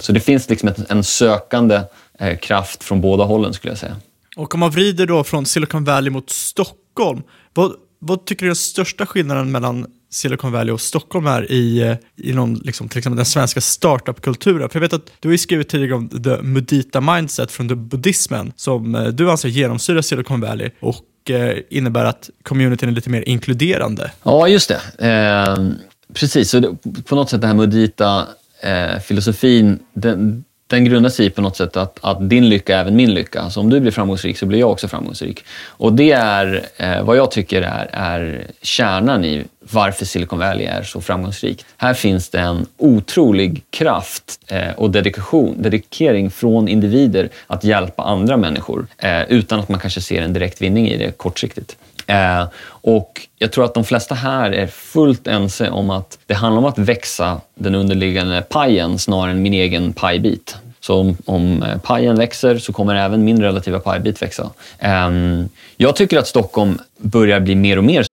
[0.00, 1.80] så det finns liksom en sökande
[2.18, 3.96] eh, kraft från båda hållen skulle jag säga.
[4.36, 7.22] Och om man vrider då från Silicon Valley mot Stockholm,
[7.54, 11.96] vad, vad tycker du är den största skillnaden mellan Silicon Valley och Stockholm är i,
[12.16, 14.68] i någon, liksom, till exempel den svenska startup-kulturen.
[14.68, 18.52] För jag vet att du har skrivit tidigare om the mudita mindset från the buddhismen
[18.56, 23.28] som eh, du anser genomsyrar Silicon Valley och eh, innebär att communityn är lite mer
[23.28, 24.10] inkluderande.
[24.22, 25.06] Ja, just det.
[25.08, 25.68] Eh,
[26.14, 28.26] precis, så det, på något sätt den här mudita
[28.62, 32.96] eh, filosofin, den, den grundar sig på något sätt att, att din lycka är även
[32.96, 33.50] min lycka.
[33.50, 35.44] Så om du blir framgångsrik så blir jag också framgångsrik.
[35.66, 40.82] Och det är eh, vad jag tycker är, är kärnan i varför Silicon Valley är
[40.82, 41.66] så framgångsrikt.
[41.76, 48.36] Här finns det en otrolig kraft eh, och dedikation, dedikering från individer att hjälpa andra
[48.36, 51.76] människor eh, utan att man kanske ser en direkt vinning i det kortsiktigt.
[52.06, 56.58] Eh, och jag tror att de flesta här är fullt ense om att det handlar
[56.58, 60.56] om att växa den underliggande pajen snarare än min egen pajbit.
[60.80, 64.50] Så om, om eh, pajen växer så kommer även min relativa pajbit växa.
[64.78, 68.06] Ehm, jag tycker att Stockholm börjar bli mer och mer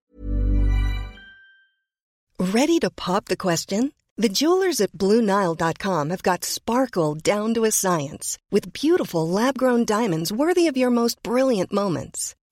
[2.39, 3.91] Ready to pop the question?
[4.17, 9.85] The jewelers at BlueNile.com have got sparkle down to a science with beautiful lab grown
[9.85, 12.35] diamonds worthy of your most brilliant moments.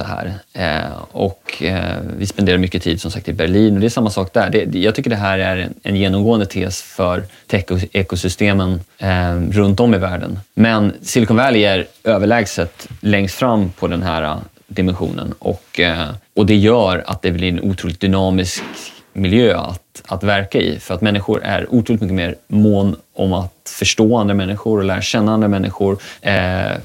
[0.00, 0.34] Så här.
[0.52, 4.10] Eh, och eh, vi spenderar mycket tid som sagt i Berlin och det är samma
[4.10, 4.50] sak där.
[4.50, 9.94] Det, jag tycker det här är en, en genomgående tes för tech-ekosystemen eh, runt om
[9.94, 10.38] i världen.
[10.54, 14.36] Men Silicon Valley är överlägset längst fram på den här eh,
[14.66, 18.62] dimensionen och, eh, och det gör att det blir en otroligt dynamisk
[19.12, 20.78] miljö att, att verka i.
[20.80, 25.02] För att människor är otroligt mycket mer mån om att förstå andra människor och lära
[25.02, 26.78] känna andra människor, eh, eh,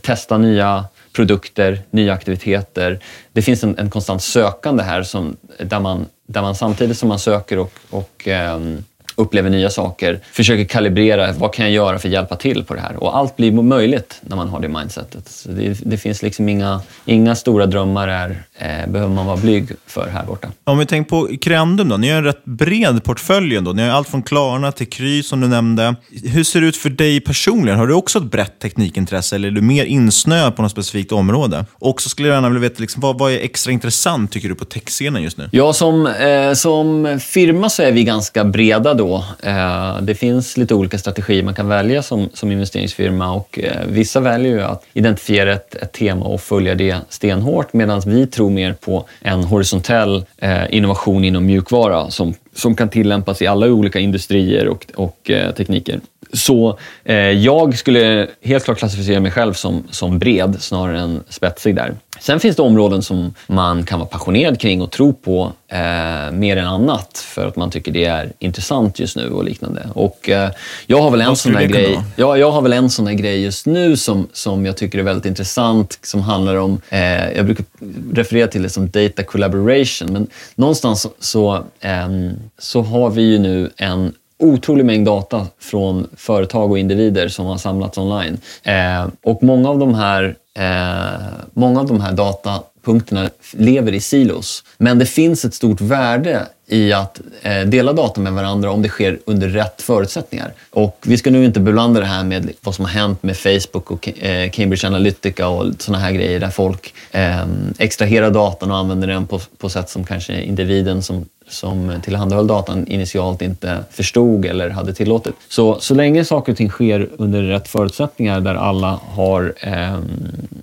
[0.00, 3.00] testa nya produkter, nya aktiviteter.
[3.32, 7.18] Det finns en, en konstant sökande här som, där, man, där man samtidigt som man
[7.18, 8.84] söker och, och um,
[9.16, 12.80] upplever nya saker, försöker kalibrera vad kan jag göra för att hjälpa till på det
[12.80, 13.02] här.
[13.02, 15.46] Och allt blir möjligt när man har det mindsetet.
[15.48, 20.08] Det, det finns liksom inga, inga stora drömmar här, eh, behöver man vara blyg för
[20.08, 20.48] här borta.
[20.64, 23.72] Om vi tänker på Creandum då, ni har en rätt bred portfölj ändå.
[23.72, 25.94] Ni har allt från Klarna till Kry som du nämnde.
[26.24, 27.78] Hur ser det ut för dig personligen?
[27.78, 31.64] Har du också ett brett teknikintresse eller är du mer insnöad på något specifikt område?
[31.72, 34.54] Och så skulle jag gärna vilja veta, liksom, vad, vad är extra intressant tycker du
[34.54, 35.48] på techscenen just nu?
[35.52, 39.24] Ja, som, eh, som firma så är vi ganska breda då.
[39.42, 44.20] Eh, det finns lite olika strategier man kan välja som, som investeringsfirma och eh, vissa
[44.20, 48.72] väljer ju att identifiera ett, ett tema och följa det stenhårt medan vi tror mer
[48.72, 54.68] på en horisontell eh, innovation inom mjukvara som, som kan tillämpas i alla olika industrier
[54.68, 56.00] och, och eh, tekniker.
[56.32, 61.74] Så eh, jag skulle helt klart klassificera mig själv som, som bred snarare än spetsig
[61.74, 61.94] där.
[62.20, 66.56] Sen finns det områden som man kan vara passionerad kring och tro på eh, mer
[66.56, 69.88] än annat för att man tycker det är intressant just nu och liknande.
[69.94, 70.50] Och eh,
[70.86, 72.00] jag har väl en sån där grej.
[72.16, 75.02] Ja, jag har väl en sån där grej just nu som, som jag tycker är
[75.02, 77.64] väldigt intressant som handlar om, eh, jag brukar
[78.12, 83.38] referera till det som data collaboration, men någonstans så, så, ehm, så har vi ju
[83.38, 84.12] nu en
[84.42, 88.38] otrolig mängd data från företag och individer som har samlats online.
[88.62, 91.20] Eh, och många av de här, eh,
[91.52, 94.64] många av de här datapunkterna lever i silos.
[94.78, 98.88] Men det finns ett stort värde i att eh, dela data med varandra om det
[98.88, 100.52] sker under rätt förutsättningar.
[100.70, 103.90] Och vi ska nu inte blanda det här med vad som har hänt med Facebook
[103.90, 107.46] och eh, Cambridge Analytica och sådana här grejer där folk eh,
[107.78, 112.86] extraherar datan och använder den på, på sätt som kanske individen som som tillhandahöll datan
[112.86, 115.34] initialt inte förstod eller hade tillåtit.
[115.48, 119.98] Så, så länge saker och ting sker under rätt förutsättningar där alla har, eh,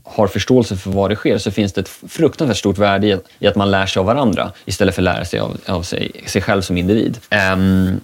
[0.04, 3.48] har förståelse för vad det sker så finns det ett fruktansvärt stort värde i, i
[3.48, 6.42] att man lär sig av varandra istället för att lära sig av, av sig, sig
[6.42, 7.18] själv som individ.
[7.30, 7.54] Eh,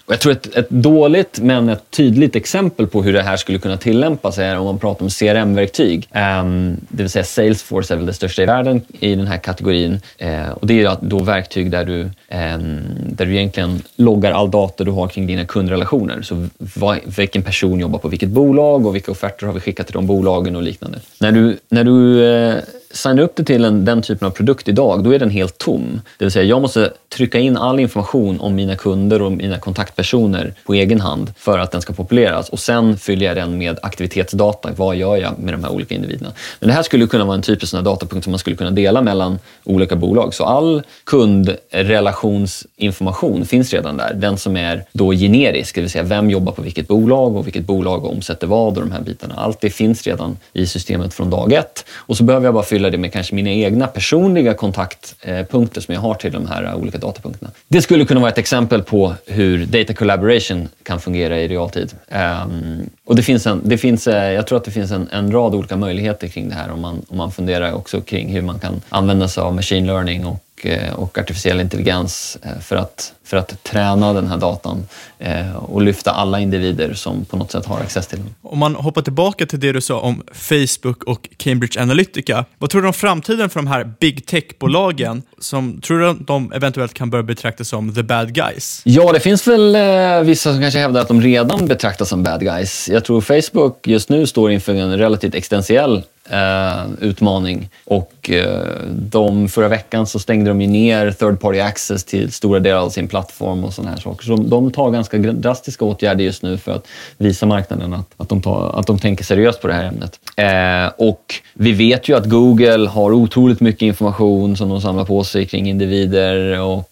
[0.05, 3.59] och jag tror ett, ett dåligt men ett tydligt exempel på hur det här skulle
[3.59, 6.07] kunna tillämpas är om man pratar om CRM-verktyg.
[6.11, 6.45] Eh,
[6.89, 10.01] det vill säga Salesforce är väl det största i världen i den här kategorin.
[10.17, 14.51] Eh, och det är då verktyg där du ehm, Mm, där du egentligen loggar all
[14.51, 16.21] data du har kring dina kundrelationer.
[16.21, 19.93] Så vad, vilken person jobbar på vilket bolag och vilka offerter har vi skickat till
[19.93, 20.99] de bolagen och liknande.
[21.19, 22.55] När du, när du eh,
[22.95, 26.01] signar upp dig till en, den typen av produkt idag, då är den helt tom.
[26.17, 30.53] Det vill säga, jag måste trycka in all information om mina kunder och mina kontaktpersoner
[30.65, 32.49] på egen hand för att den ska populeras.
[32.49, 34.69] Och sen fyller jag den med aktivitetsdata.
[34.75, 36.31] Vad gör jag med de här olika individerna?
[36.59, 39.01] Men det här skulle kunna vara en typisk sån datapunkt som man skulle kunna dela
[39.01, 40.33] mellan olika bolag.
[40.33, 44.13] Så all kundrelationsinformation finns redan där.
[44.13, 47.65] Den som är då generisk, det vill säga vem jobbar på vilket bolag och vilket
[47.65, 49.35] bolag omsätter vad och de här bitarna.
[49.37, 51.85] Allt det finns redan i systemet från dag ett.
[51.91, 56.01] Och så behöver jag bara fylla det med kanske mina egna personliga kontaktpunkter som jag
[56.01, 57.51] har till de här olika datapunkterna.
[57.67, 61.93] Det skulle kunna vara ett exempel på hur data collaboration kan fungera i realtid.
[62.09, 65.31] Um, och det finns en, det finns, eh, jag tror att det finns en, en,
[65.31, 68.59] rad olika möjligheter kring det här om man, om man funderar också kring hur man
[68.59, 73.37] kan använda sig av machine learning och Eh, och artificiell intelligens eh, för att, för
[73.37, 74.87] att träna den här datan
[75.19, 78.35] eh, och lyfta alla individer som på något sätt har access till den.
[78.41, 82.45] Om man hoppar tillbaka till det du sa om Facebook och Cambridge Analytica.
[82.57, 85.21] Vad tror du om framtiden för de här big tech-bolagen?
[85.39, 88.81] Som, tror du att de eventuellt kan börja betraktas som the bad guys?
[88.83, 89.77] Ja, det finns väl
[90.25, 92.89] vissa som kanske hävdar att de redan betraktas som bad guys.
[92.89, 97.69] Jag tror Facebook just nu står inför en relativt existentiell eh, utmaning.
[97.85, 102.59] Och eh, de, förra veckan så stängde de ju ner third party access till stora
[102.59, 104.25] delar av sin plattform och sådana här saker.
[104.25, 108.29] Så de, de tar ganska drastiska åtgärder just nu för att visa marknaden att, att,
[108.29, 110.19] de, tar, att de tänker seriöst på det här ämnet.
[110.35, 115.23] Eh, och vi vet ju att Google har otroligt mycket information som de samlar på
[115.23, 116.89] sig kring individer och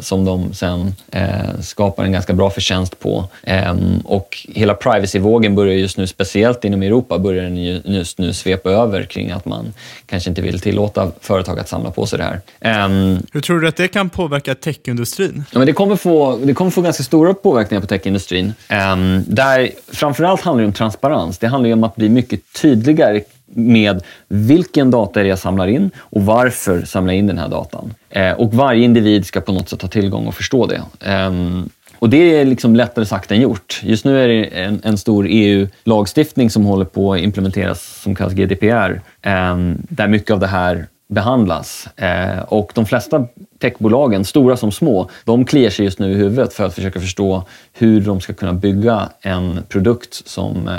[0.00, 3.28] som de sen eh, skapar en ganska bra förtjänst på.
[3.42, 7.56] Eh, och hela privacyvågen börjar just nu, speciellt inom Europa, börjar den
[7.94, 9.72] just nu svepa över kring att man
[10.06, 12.40] kanske inte vill tillåta företag att samla på sig det här.
[12.60, 15.44] Ehm, Hur tror du att det kan påverka techindustrin?
[15.52, 18.52] Ja, men det, kommer få, det kommer få ganska stora påverkningar på techindustrin.
[18.92, 21.38] Um, där framförallt handlar det om transparens.
[21.38, 26.24] Det handlar om att bli mycket tydligare med vilken data är jag samlar in och
[26.24, 27.94] varför samlar jag in den här datan.
[28.10, 30.82] Eh, och varje individ ska på något sätt ha tillgång och förstå det.
[31.10, 31.32] Eh,
[31.98, 33.80] och det är liksom lättare sagt än gjort.
[33.82, 38.32] Just nu är det en, en stor EU-lagstiftning som håller på att implementeras som kallas
[38.32, 41.88] GDPR, eh, där mycket av det här behandlas.
[41.96, 43.26] Eh, och de flesta
[43.58, 47.44] techbolagen, stora som små, de kliar sig just nu i huvudet för att försöka förstå
[47.72, 50.74] hur de ska kunna bygga en produkt som eh,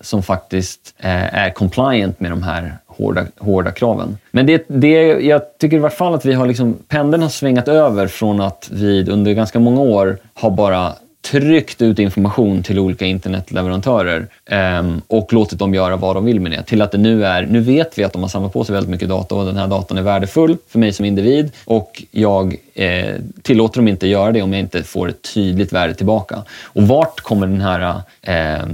[0.00, 4.18] som faktiskt eh, är compliant med de här hårda, hårda kraven.
[4.30, 7.68] Men det, det, jag tycker i varje fall att vi har liksom, pendeln har svängat
[7.68, 13.06] över från att vi under ganska många år har bara tryckt ut information till olika
[13.06, 16.62] internetleverantörer eh, och låtit dem göra vad de vill med det.
[16.62, 18.90] Till att det nu är, nu vet vi att de har samlat på sig väldigt
[18.90, 23.14] mycket data och den här datan är värdefull för mig som individ och jag eh,
[23.42, 26.42] tillåter de inte göra det om jag inte får ett tydligt värde tillbaka.
[26.62, 28.66] Och vart kommer den här, eh,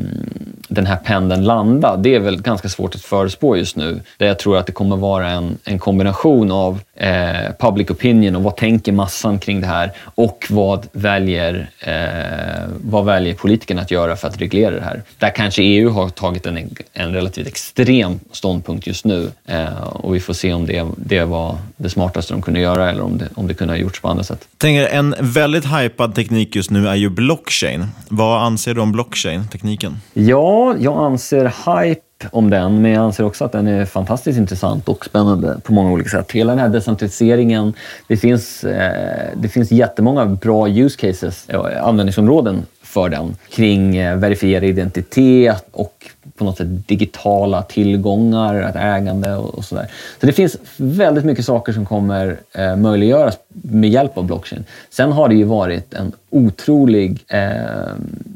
[0.68, 1.96] den här pendeln landa?
[1.96, 4.00] Det är väl ganska svårt att förespå just nu.
[4.18, 8.42] Där jag tror att det kommer vara en, en kombination av eh, public opinion och
[8.42, 14.16] vad tänker massan kring det här och vad väljer, eh, vad väljer politikerna att göra
[14.16, 15.02] för att reglera det här.
[15.18, 20.20] Där kanske EU har tagit en, en relativt extrem ståndpunkt just nu eh, och vi
[20.20, 23.46] får se om det, det var det smartaste de kunde göra eller om det, om
[23.46, 24.48] det kunde ha gjorts på andra sätt.
[24.58, 27.86] Tänker, en väldigt hypad teknik just nu är ju blockchain.
[28.08, 29.96] Vad anser du om blockchain-tekniken?
[30.14, 34.88] Ja, jag anser hype om den, men jag anser också att den är fantastiskt intressant
[34.88, 36.32] och spännande på många olika sätt.
[36.32, 37.72] Hela den här decentraliseringen,
[38.08, 44.16] det finns, eh, det finns jättemånga bra use cases, eh, användningsområden för den kring eh,
[44.16, 49.86] verifierad identitet och på något sätt digitala tillgångar, ett ägande och, och sådär.
[50.20, 54.64] Så det finns väldigt mycket saker som kommer eh, möjliggöras med hjälp av blockchain.
[54.90, 57.50] Sen har det ju varit en otrolig eh,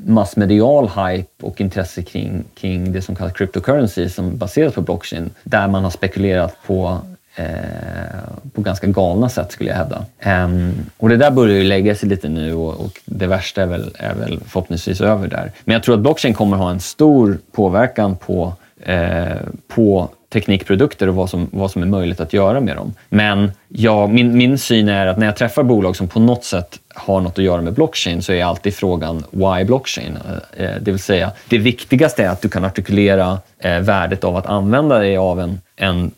[0.06, 5.68] massmedial hype och intresse kring, kring det som kallas cryptocurrency som baseras på blockchain, där
[5.68, 6.98] man har spekulerat på
[7.40, 8.20] Eh,
[8.54, 10.04] på ganska galna sätt skulle jag hävda.
[10.20, 13.66] Ehm, och det där börjar ju lägga sig lite nu och, och det värsta är
[13.66, 15.52] väl, är väl förhoppningsvis över där.
[15.64, 18.52] Men jag tror att blockchain kommer ha en stor påverkan på,
[18.84, 19.36] eh,
[19.68, 22.94] på teknikprodukter och vad som, vad som är möjligt att göra med dem.
[23.08, 26.78] Men ja, min, min syn är att när jag träffar bolag som på något sätt
[26.94, 30.18] har något att göra med blockchain så är alltid frågan why blockchain?
[30.56, 34.46] Eh, eh, det vill säga, det viktigaste är att du kan artikulera värdet av att
[34.46, 36.10] använda dig av en, en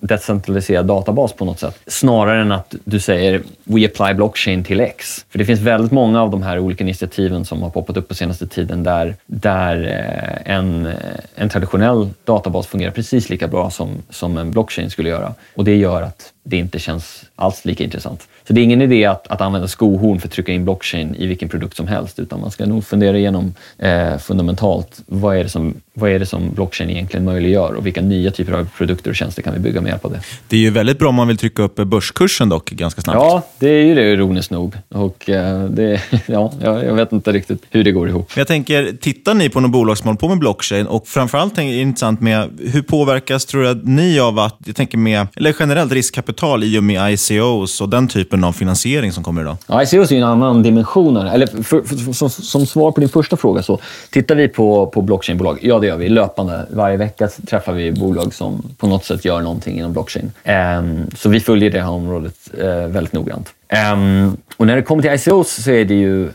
[0.00, 1.78] decentraliserad databas på något sätt.
[1.86, 5.26] Snarare än att du säger “We apply blockchain till X”.
[5.30, 8.14] För det finns väldigt många av de här olika initiativen som har poppat upp på
[8.14, 10.92] senaste tiden där, där eh, en, eh,
[11.34, 15.34] en traditionell databas fungerar precis lika bra som, som en blockchain skulle göra.
[15.54, 18.28] Och det gör att det inte känns alls lika intressant.
[18.46, 21.26] Så det är ingen idé att, att använda skohorn för att trycka in blockchain i
[21.26, 25.48] vilken produkt som helst, utan man ska nog fundera igenom eh, fundamentalt vad är, det
[25.48, 29.16] som, vad är det som blockchain egentligen möjliggör och vilka nya typer av produkter och
[29.16, 30.20] tjänster kan vi bygga med hjälp av det.
[30.48, 33.16] Det är ju väldigt bra om man vill trycka upp börskursen dock ganska snabbt.
[33.16, 34.74] Ja, det är ju det ironiskt nog.
[34.88, 38.32] Och, eh, det, ja, jag vet inte riktigt hur det går ihop.
[38.36, 41.62] Jag tänker, tittar ni på något bolag som håller på med blockchain och framförallt är
[41.62, 45.92] det intressant med hur påverkas tror jag ni av att, jag tänker med, eller generellt
[45.92, 49.56] riskkapital i och med ICOs och den typen av finansiering som kommer idag?
[49.66, 51.16] Ja, ICOs är en annan dimension.
[51.16, 53.80] Eller för, för, för, som, som, svar på din första fråga så
[54.10, 55.58] tittar vi på, på blockchainbolag.
[55.62, 56.66] Ja, det gör vi löpande.
[56.70, 60.32] Varje vecka träffar vi bolag som på något sätt gör någonting inom blockchain.
[60.78, 63.48] Um, så vi följer det här området uh, väldigt noggrant.
[63.92, 66.32] Um, och när det kommer till ICOs så är det ju uh,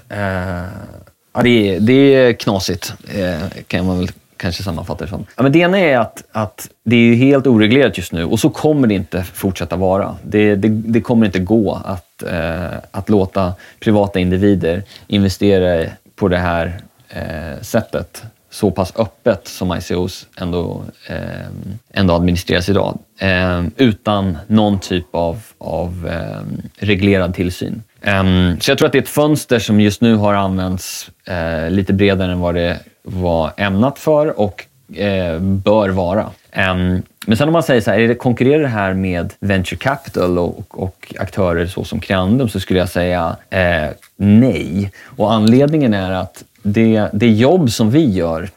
[1.33, 4.09] ja, det, är, det är knasigt, uh, kan man väl
[4.43, 5.25] kanske sammanfattar det som.
[5.35, 8.49] Ja, men det ena är att, att det är helt oreglerat just nu och så
[8.49, 10.15] kommer det inte fortsätta vara.
[10.23, 16.37] Det, det, det kommer inte gå att, eh, att låta privata individer investera på det
[16.37, 21.47] här eh, sättet så pass öppet som ICOs ändå, eh,
[21.93, 22.99] ändå administreras idag.
[23.19, 27.83] Eh, utan någon typ av, av eh, reglerad tillsyn.
[28.01, 31.69] Ehm, så jag tror att det är ett fönster som just nu har använts eh,
[31.69, 36.29] lite bredare än vad det var ämnat för och eh, bör vara.
[36.55, 39.77] Um, men sen om man säger så här, är det, konkurrerar det här med venture
[39.77, 44.91] capital och, och aktörer så som Creandum så skulle jag säga eh, nej.
[45.03, 48.49] Och anledningen är att det, det jobb som vi gör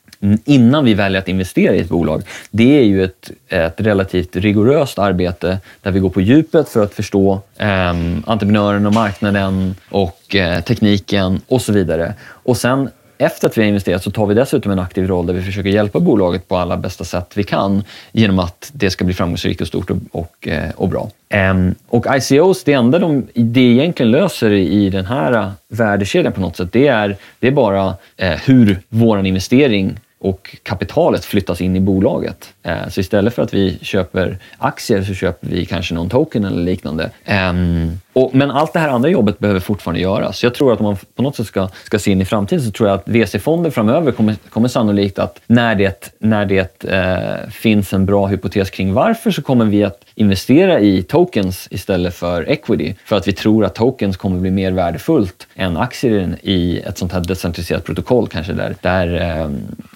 [0.44, 4.98] innan vi väljer att investera i ett bolag, det är ju ett, ett relativt rigoröst
[4.98, 7.90] arbete där vi går på djupet för att förstå eh,
[8.26, 12.14] entreprenören och marknaden och eh, tekniken och så vidare.
[12.24, 15.34] Och sen efter att vi har investerat så tar vi dessutom en aktiv roll där
[15.34, 19.14] vi försöker hjälpa bolaget på alla bästa sätt vi kan genom att det ska bli
[19.14, 21.10] framgångsrikt och stort och, och, eh, och bra.
[21.50, 26.40] Um, och ICOs, det enda de det egentligen löser i den här eh, värdekedjan på
[26.40, 31.76] något sätt, det är, det är bara eh, hur vår investering och kapitalet flyttas in
[31.76, 32.52] i bolaget.
[32.66, 36.62] Eh, så istället för att vi köper aktier så köper vi kanske någon token eller
[36.62, 37.10] liknande.
[37.24, 40.42] Ehm, och, men allt det här andra jobbet behöver fortfarande göras.
[40.42, 42.70] Jag tror att om man på något sätt ska, ska se in i framtiden så
[42.70, 47.92] tror jag att VC-fonder framöver kommer, kommer sannolikt att när det, när det eh, finns
[47.92, 52.94] en bra hypotes kring varför så kommer vi att investera i tokens istället för equity.
[53.04, 57.12] För att vi tror att tokens kommer bli mer värdefullt än aktier i ett sånt
[57.12, 59.50] här decentraliserat protokoll kanske där, där, eh,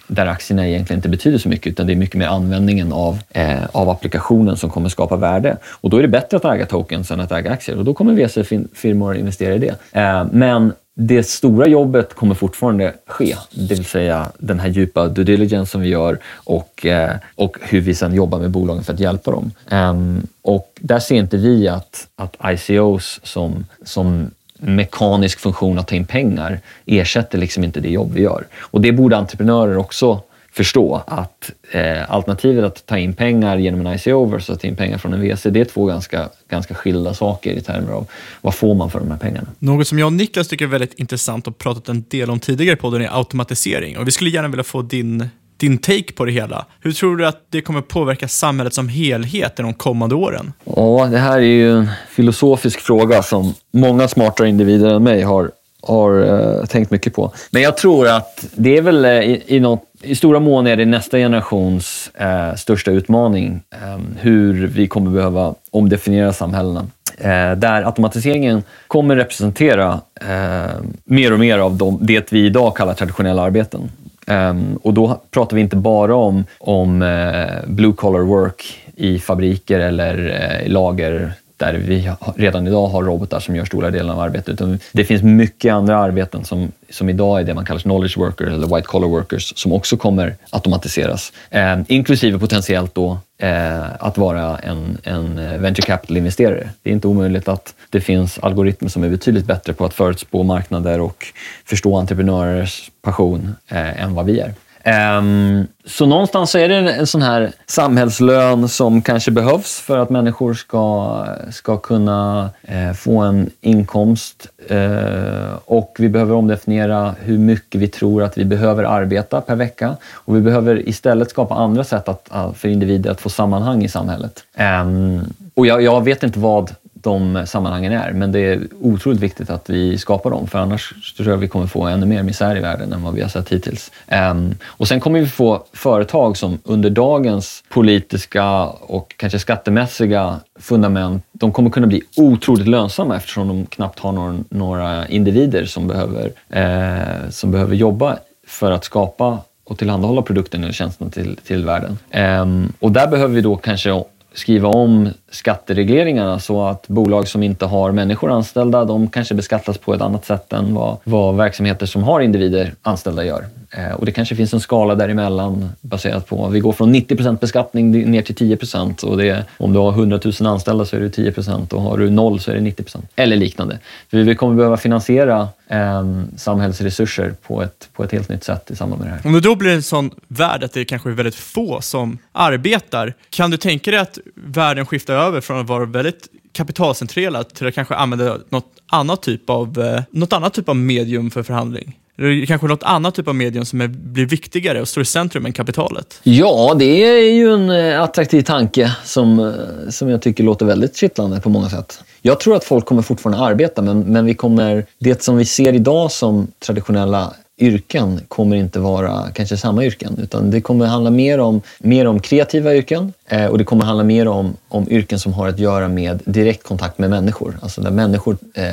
[0.06, 2.26] där aktierna egentligen inte betyder så mycket utan det är mycket mer
[2.60, 5.56] användningen av, eh, av applikationen som kommer skapa värde.
[5.80, 8.12] Och då är det bättre att äga tokens än att äga aktier och då kommer
[8.12, 9.74] VC-firmor investera i det.
[9.92, 15.24] Eh, men det stora jobbet kommer fortfarande ske, det vill säga den här djupa due
[15.24, 19.00] diligence som vi gör och, eh, och hur vi sedan jobbar med bolagen för att
[19.00, 19.50] hjälpa dem.
[19.70, 25.94] Ehm, och där ser inte vi att, att ICOs som, som mekanisk funktion att ta
[25.94, 28.46] in pengar ersätter liksom inte det jobb vi gör.
[28.60, 30.22] Och det borde entreprenörer också
[30.52, 34.76] förstå att eh, alternativet att ta in pengar genom en ICO versus att ta in
[34.76, 38.06] pengar från en VC, det är två ganska, ganska skilda saker i termer av
[38.40, 39.48] vad får man för de här pengarna.
[39.58, 42.76] Något som jag och Niklas tycker är väldigt intressant och pratat en del om tidigare
[42.76, 43.98] på podden är automatisering.
[43.98, 46.66] Och vi skulle gärna vilja få din, din take på det hela.
[46.80, 50.52] Hur tror du att det kommer påverka samhället som helhet de kommande åren?
[50.64, 55.50] Ja, det här är ju en filosofisk fråga som många smartare individer än mig har
[55.82, 57.32] har uh, tänkt mycket på.
[57.50, 60.76] Men jag tror att det är väl uh, i, i något i stora mån är
[60.76, 66.86] det nästa generations eh, största utmaning eh, hur vi kommer behöva omdefiniera samhällena.
[67.18, 70.70] Eh, där automatiseringen kommer representera eh,
[71.04, 73.90] mer och mer av de, det vi idag kallar traditionella arbeten.
[74.26, 79.80] Ehm, och då pratar vi inte bara om, om eh, blue collar work i fabriker
[79.80, 84.48] eller eh, lager där vi redan idag har robotar som gör stora delar av arbetet.
[84.48, 88.48] Utan det finns mycket andra arbeten som, som idag är det man kallar knowledge workers
[88.48, 91.32] eller white collar workers som också kommer automatiseras.
[91.50, 96.70] Eh, inklusive potentiellt då eh, att vara en, en eh, venture capital-investerare.
[96.82, 100.42] Det är inte omöjligt att det finns algoritmer som är betydligt bättre på att förutspå
[100.42, 101.26] marknader och
[101.64, 104.54] förstå entreprenörers passion eh, än vad vi är.
[104.84, 110.10] Um, så någonstans så är det en sån här samhällslön som kanske behövs för att
[110.10, 114.46] människor ska, ska kunna eh, få en inkomst.
[114.68, 119.96] Eh, och vi behöver omdefiniera hur mycket vi tror att vi behöver arbeta per vecka.
[120.12, 124.44] Och vi behöver istället skapa andra sätt att, för individer att få sammanhang i samhället.
[124.82, 128.12] Um, och jag, jag vet inte vad de sammanhangen är.
[128.12, 131.66] Men det är otroligt viktigt att vi skapar dem, för annars tror jag vi kommer
[131.66, 133.90] få ännu mer misär i världen än vad vi har sett hittills.
[134.32, 141.24] Um, och sen kommer vi få företag som under dagens politiska och kanske skattemässiga fundament,
[141.32, 146.32] de kommer kunna bli otroligt lönsamma eftersom de knappt har några, några individer som behöver,
[146.48, 151.98] eh, som behöver jobba för att skapa och tillhandahålla produkten eller tjänsten till, till världen.
[152.42, 153.90] Um, och där behöver vi då kanske
[154.34, 159.94] skriva om skatteregleringarna så att bolag som inte har människor anställda, de kanske beskattas på
[159.94, 163.44] ett annat sätt än vad, vad verksamheter som har individer anställda gör.
[163.72, 168.10] Eh, och det kanske finns en skala däremellan baserat på, vi går från 90 beskattning
[168.10, 168.58] ner till 10
[169.02, 172.10] och det, om du har 100 000 anställda så är det 10% och har du
[172.10, 173.78] noll så är det 90% Eller liknande.
[174.10, 176.04] För vi kommer behöva finansiera eh,
[176.36, 179.26] samhällsresurser på ett, på ett helt nytt sätt i samband med det här.
[179.26, 183.14] Om det då blir en sån värld att det kanske är väldigt få som arbetar,
[183.30, 187.74] kan du tänka dig att världen skiftar över från att vara väldigt kapitalcentrerad till att
[187.74, 191.96] kanske använda något annat typ av, eh, något annat typ av medium för förhandling?
[192.20, 195.46] Eller kanske något annat typ av medium som är, blir viktigare och står i centrum
[195.46, 196.20] än kapitalet?
[196.22, 200.96] Ja, det är ju en eh, attraktiv tanke som, eh, som jag tycker låter väldigt
[200.96, 202.04] kittlande på många sätt.
[202.22, 205.72] Jag tror att folk kommer fortfarande arbeta, men, men vi kommer, det som vi ser
[205.72, 211.38] idag som traditionella yrken kommer inte vara kanske samma yrken, utan det kommer handla mer
[211.38, 215.32] om, mer om kreativa yrken eh, och det kommer handla mer om, om yrken som
[215.32, 217.58] har att göra med direkt kontakt med människor.
[217.62, 218.64] Alltså där människor eh,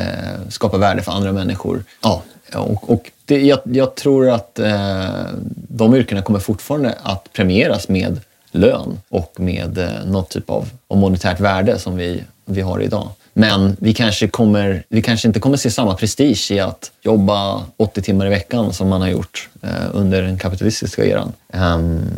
[0.49, 1.83] skapar värde för andra människor.
[2.01, 2.23] Ja,
[2.55, 5.25] och, och det, jag, jag, tror att eh,
[5.69, 8.19] de yrkena kommer fortfarande att premieras med
[8.51, 13.09] lön och med eh, något typ av, av monetärt värde som vi, vi har idag.
[13.33, 18.01] Men vi kanske, kommer, vi kanske inte kommer se samma prestige i att jobba 80
[18.01, 21.33] timmar i veckan som man har gjort eh, under den kapitalistiska eran.
[21.53, 22.09] Um,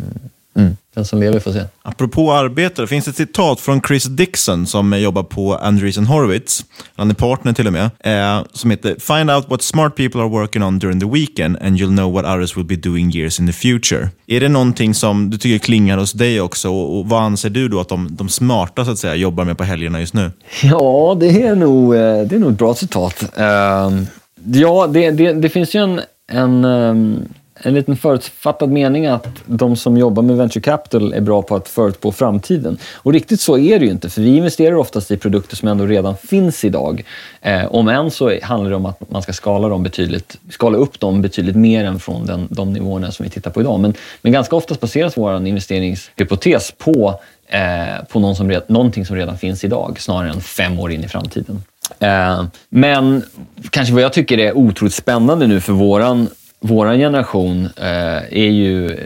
[0.56, 0.76] mm.
[0.94, 1.64] Den som lever får se.
[1.82, 6.64] Apropå arbetare, finns ett citat från Chris Dixon som jobbar på Andreessen Horowitz,
[6.96, 10.28] han är partner till och med, eh, som heter “Find out what smart people are
[10.28, 13.46] working on during the weekend and you'll know what others will be doing years in
[13.46, 14.08] the future”.
[14.26, 17.68] Är det någonting som du tycker klingar hos dig också och, och vad anser du
[17.68, 20.30] då att de, de smarta så att säga, jobbar med på helgerna just nu?
[20.62, 23.24] Ja, det är nog, eh, det är nog ett bra citat.
[23.38, 24.02] Uh,
[24.44, 26.00] ja, det, det, det, finns ju en,
[26.32, 27.28] en um
[27.62, 31.68] en liten förutfattad mening att de som jobbar med venture capital är bra på att
[31.68, 32.78] förutspå framtiden.
[32.94, 35.86] Och riktigt så är det ju inte, för vi investerar oftast i produkter som ändå
[35.86, 37.04] redan finns idag.
[37.40, 41.00] Eh, om än så handlar det om att man ska skala, dem betydligt, skala upp
[41.00, 43.80] dem betydligt mer än från den, de nivåerna som vi tittar på idag.
[43.80, 49.38] Men, men ganska oftast baseras vår investeringshypotes på, eh, på någon som, någonting som redan
[49.38, 51.62] finns idag, snarare än fem år in i framtiden.
[51.98, 53.22] Eh, men
[53.70, 56.28] kanske vad jag tycker är otroligt spännande nu för våran
[56.60, 58.96] vår generation eh, är ju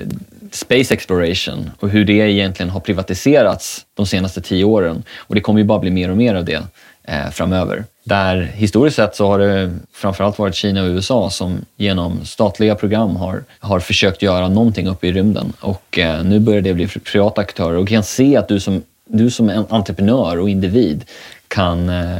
[0.50, 5.02] space exploration och hur det egentligen har privatiserats de senaste tio åren.
[5.16, 6.62] Och det kommer ju bara bli mer och mer av det
[7.04, 7.84] eh, framöver.
[8.04, 13.16] Där historiskt sett så har det framförallt varit Kina och USA som genom statliga program
[13.16, 15.52] har, har försökt göra någonting uppe i rymden.
[15.60, 19.30] Och eh, nu börjar det bli privata aktörer och kan se att du som, du
[19.30, 21.04] som en entreprenör och individ
[21.48, 22.16] kan, eh,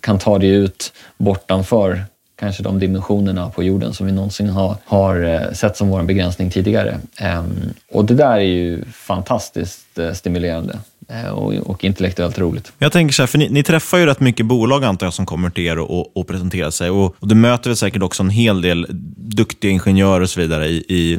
[0.00, 2.04] kan ta dig ut bortanför
[2.38, 6.50] kanske de dimensionerna på jorden som vi någonsin har, har eh, sett som vår begränsning
[6.50, 6.98] tidigare.
[7.18, 7.50] Ehm,
[7.92, 10.78] och det där är ju fantastiskt eh, stimulerande.
[11.08, 12.72] Eh, och, och, intellektuellt roligt.
[12.78, 15.26] Jag tänker så här, för ni, ni, träffar ju rätt mycket bolag antar jag som
[15.26, 16.90] kommer till er och, och presenterar sig.
[16.90, 18.86] Och, och du möter väl säkert också en hel del
[19.16, 21.18] duktiga ingenjörer och så vidare i, i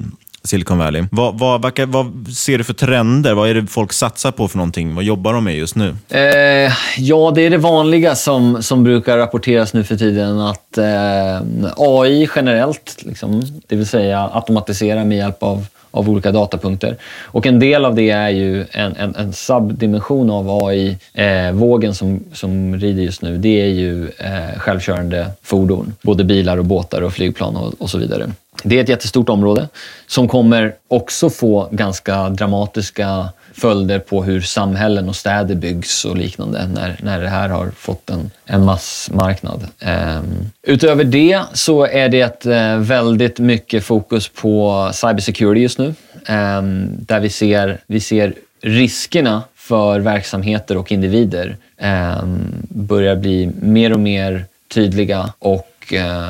[0.49, 1.03] Silicon Valley.
[1.11, 3.33] Vad, vad, vad, vad, ser du för trender?
[3.33, 4.95] Vad är det folk satsar på för någonting?
[4.95, 5.95] Vad jobbar de med just nu?
[6.09, 10.39] Eh, ja, det är det vanliga som, som brukar rapporteras nu för tiden.
[10.39, 16.97] Att eh, AI generellt, liksom, det vill säga automatisera med hjälp av av olika datapunkter.
[17.25, 22.23] Och en del av det är ju en, en, en subdimension av AI-vågen eh, som,
[22.33, 23.37] som rider just nu.
[23.37, 25.93] Det är ju eh, självkörande fordon.
[26.01, 28.31] Både bilar och båtar och flygplan och, och så vidare.
[28.63, 29.67] Det är ett jättestort område
[30.07, 36.67] som kommer också få ganska dramatiska följder på hur samhällen och städer byggs och liknande
[36.67, 39.67] när, när det här har fått en, en massmarknad.
[39.81, 45.93] Um, utöver det så är det uh, väldigt mycket fokus på cybersecurity just nu.
[46.29, 51.57] Um, där vi ser, vi ser riskerna för verksamheter och individer
[52.21, 56.29] um, börjar bli mer och mer tydliga och eh,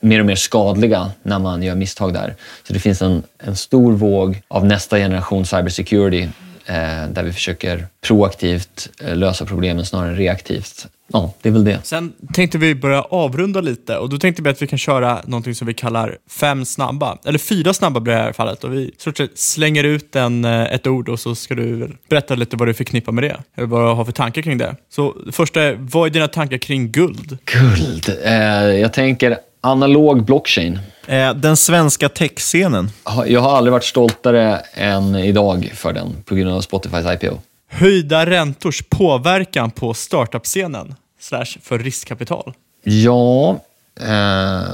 [0.00, 2.34] mer och mer skadliga när man gör misstag där.
[2.66, 6.28] Så det finns en, en stor våg av nästa generation cybersecurity
[6.66, 10.86] där vi försöker proaktivt eh, lösa problemen snarare än reaktivt.
[11.12, 11.80] Ja, det är väl det.
[11.82, 15.54] Sen tänkte vi börja avrunda lite och då tänkte vi att vi kan köra någonting
[15.54, 18.90] som vi kallar fem snabba, eller fyra snabba blir det här fallet och vi
[19.34, 23.12] slänger ut en, eh, ett ord och så ska du berätta lite vad du förknippar
[23.12, 24.76] med det, eller vad du har för tankar kring det.
[24.90, 27.38] Så första är, vad är dina tankar kring guld?
[27.44, 28.18] Guld?
[28.24, 28.32] Eh,
[28.80, 30.78] jag tänker analog blockchain.
[31.06, 32.90] Eh, den svenska techscenen?
[33.26, 37.38] Jag har aldrig varit stoltare än idag för den på grund av Spotifys IPO.
[37.68, 42.52] Höjda räntors påverkan på startup-scenen slash för riskkapital?
[42.82, 43.60] Ja,
[44.00, 44.70] eh,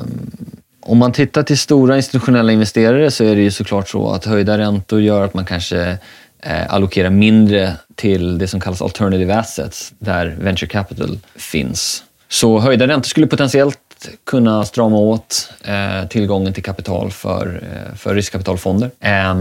[0.80, 4.58] om man tittar till stora institutionella investerare så är det ju såklart så att höjda
[4.58, 5.98] räntor gör att man kanske
[6.42, 12.04] eh, allokerar mindre till det som kallas alternative assets, där venture capital finns.
[12.28, 13.78] Så höjda räntor skulle potentiellt
[14.24, 18.90] kunna strama åt eh, tillgången till kapital för, eh, för riskkapitalfonder.
[19.00, 19.34] Eh,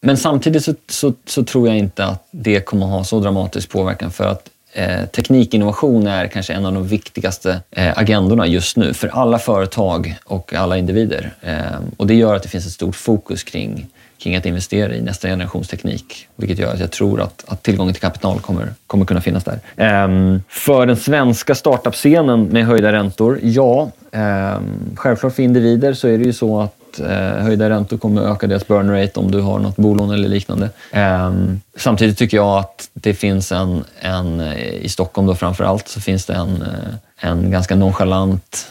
[0.00, 4.10] men samtidigt så, så, så, tror jag inte att det kommer ha så dramatisk påverkan
[4.10, 9.08] för att eh, teknikinnovation är kanske en av de viktigaste eh, agendorna just nu för
[9.08, 11.34] alla företag och alla individer.
[11.42, 13.86] Ehm, och det gör att det finns ett stort fokus kring
[14.18, 16.28] kring att investera i nästa generations teknik.
[16.36, 20.04] Vilket gör att jag tror att, att tillgången till kapital kommer, kommer kunna finnas där.
[20.04, 23.90] Um, för den svenska startup-scenen med höjda räntor, ja.
[24.12, 28.46] Um, självklart för individer så är det ju så att eh, höjda räntor kommer öka
[28.46, 30.70] deras burn rate om du har något bolån eller liknande.
[30.94, 35.88] Um, samtidigt tycker jag att det finns en, en eh, i Stockholm då framför allt,
[35.88, 38.68] så finns det en, eh, en ganska nonchalant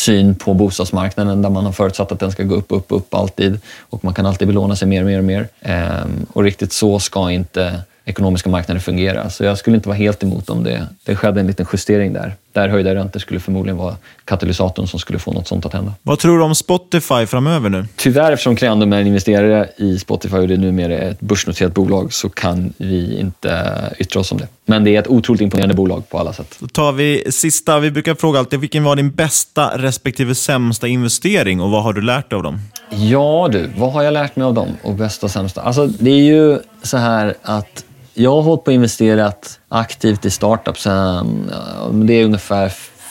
[0.00, 3.60] syn på bostadsmarknaden där man har förutsatt att den ska gå upp, upp, upp alltid
[3.90, 5.48] och man kan alltid belåna sig mer och mer och mer.
[5.60, 9.30] Ehm, och riktigt så ska inte ekonomiska marknader fungera.
[9.30, 12.34] Så jag skulle inte vara helt emot om det, det skedde en liten justering där.
[12.52, 15.92] Där höjda räntor skulle förmodligen vara katalysatorn som skulle få något sånt att hända.
[16.02, 17.86] Vad tror du om Spotify framöver nu?
[17.96, 22.12] Tyvärr, eftersom Creandum är en investerare i Spotify och det numera är ett börsnoterat bolag
[22.12, 24.48] så kan vi inte yttra oss om det.
[24.64, 26.56] Men det är ett otroligt imponerande bolag på alla sätt.
[26.58, 27.78] Då tar vi sista.
[27.78, 32.00] Vi brukar fråga alltid, vilken var din bästa respektive sämsta investering och vad har du
[32.00, 32.58] lärt dig av dem?
[32.90, 35.62] Ja du, vad har jag lärt mig av dem och bästa och sämsta?
[35.62, 37.84] Alltså, det är ju så här att
[38.22, 41.50] jag har hållit på och investerat aktivt i startups sen,
[41.92, 42.68] det är ungefär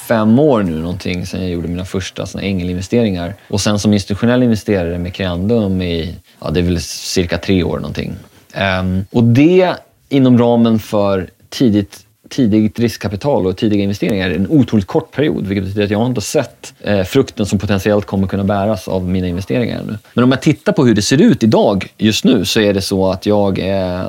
[0.07, 3.33] fem år nu någonting sen jag gjorde mina första såna ängelinvesteringar.
[3.47, 7.77] Och sen som institutionell investerare med Creandum i, ja det är väl cirka tre år
[7.77, 8.15] någonting.
[8.81, 9.75] Um, och det
[10.09, 15.47] inom ramen för tidigt tidigt riskkapital och tidiga investeringar en otroligt kort period.
[15.47, 19.09] Vilket betyder att jag inte har sett eh, frukten som potentiellt kommer kunna bäras av
[19.09, 19.97] mina investeringar ännu.
[20.13, 22.81] Men om jag tittar på hur det ser ut idag just nu så är det
[22.81, 24.05] så att jag, eh,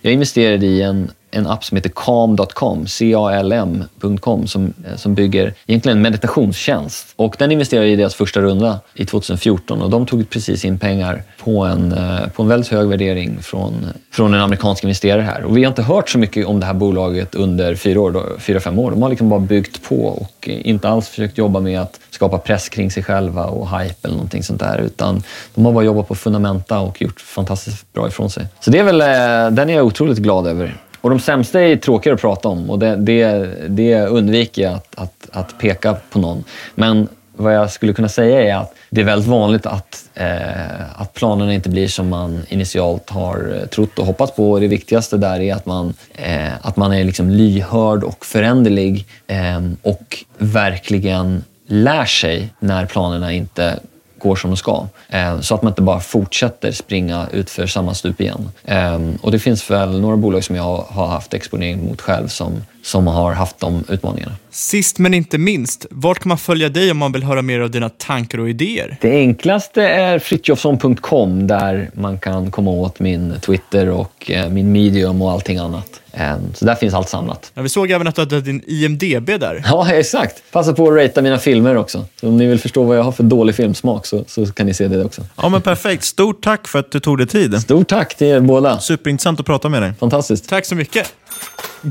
[0.00, 5.98] jag investerade i en en app som heter calm.com, C-A-L-M.com, som, eh, som bygger egentligen
[5.98, 7.12] en meditationstjänst.
[7.16, 11.22] Och den investerade i deras första runda i 2014 och de tog precis in pengar
[11.38, 15.44] på en, eh, på en väldigt hög värdering från, från en amerikansk investerare här.
[15.44, 18.24] Och vi har inte hört så mycket om det här bolaget under fyra, år, då,
[18.38, 18.90] fyra fem år.
[18.90, 22.68] De har liksom bara byggt på och inte alls försökt jobba med att skapa press
[22.68, 24.78] kring sig själva och hype eller någonting sånt där.
[24.78, 25.22] Utan
[25.54, 28.46] de har bara jobbat på fundamenta och gjort fantastiskt bra ifrån sig.
[28.60, 30.76] Så det är väl, eh, den är jag otroligt glad över.
[31.04, 34.94] Och de sämsta är tråkigare att prata om och det, det, det undviker jag att,
[34.96, 36.44] att, att, peka på någon.
[36.74, 41.14] Men vad jag skulle kunna säga är att det är väldigt vanligt att, eh, att
[41.14, 44.50] planerna inte blir som man initialt har eh, trott och hoppats på.
[44.50, 49.06] Och det viktigaste där är att man, eh, att man är liksom lyhörd och föränderlig
[49.26, 53.78] eh, och verkligen lär sig när planerna inte
[54.24, 54.86] går som de ska.
[55.08, 58.50] Eh, så att man inte bara fortsätter springa ut för samma stup igen.
[58.64, 62.52] Eh, och det finns väl några bolag som jag har haft exponering mot själv som,
[62.82, 64.32] som har haft de utmaningarna.
[64.50, 67.70] Sist men inte minst, vart kan man följa dig om man vill höra mer av
[67.70, 68.96] dina tankar och idéer?
[69.00, 75.22] Det enklaste är fritjofsson.com där man kan komma åt min Twitter och eh, min medium
[75.22, 76.00] och allting annat.
[76.16, 77.50] Ehm, så där finns allt samlat.
[77.54, 79.64] Ja, vi såg även att du hade din IMDB där.
[79.66, 80.42] Ja, exakt.
[80.52, 82.04] Passa på att ratea mina filmer också.
[82.20, 84.74] Så om ni vill förstå vad jag har för dålig filmsmak så, så kan ni
[84.74, 85.22] se det också.
[85.36, 86.04] Ja, men perfekt.
[86.04, 87.60] Stort tack för att du tog dig tid.
[87.60, 88.78] Stort tack till er båda.
[88.78, 89.92] Superintressant att prata med dig.
[90.00, 90.48] Fantastiskt.
[90.48, 91.12] Tack så mycket.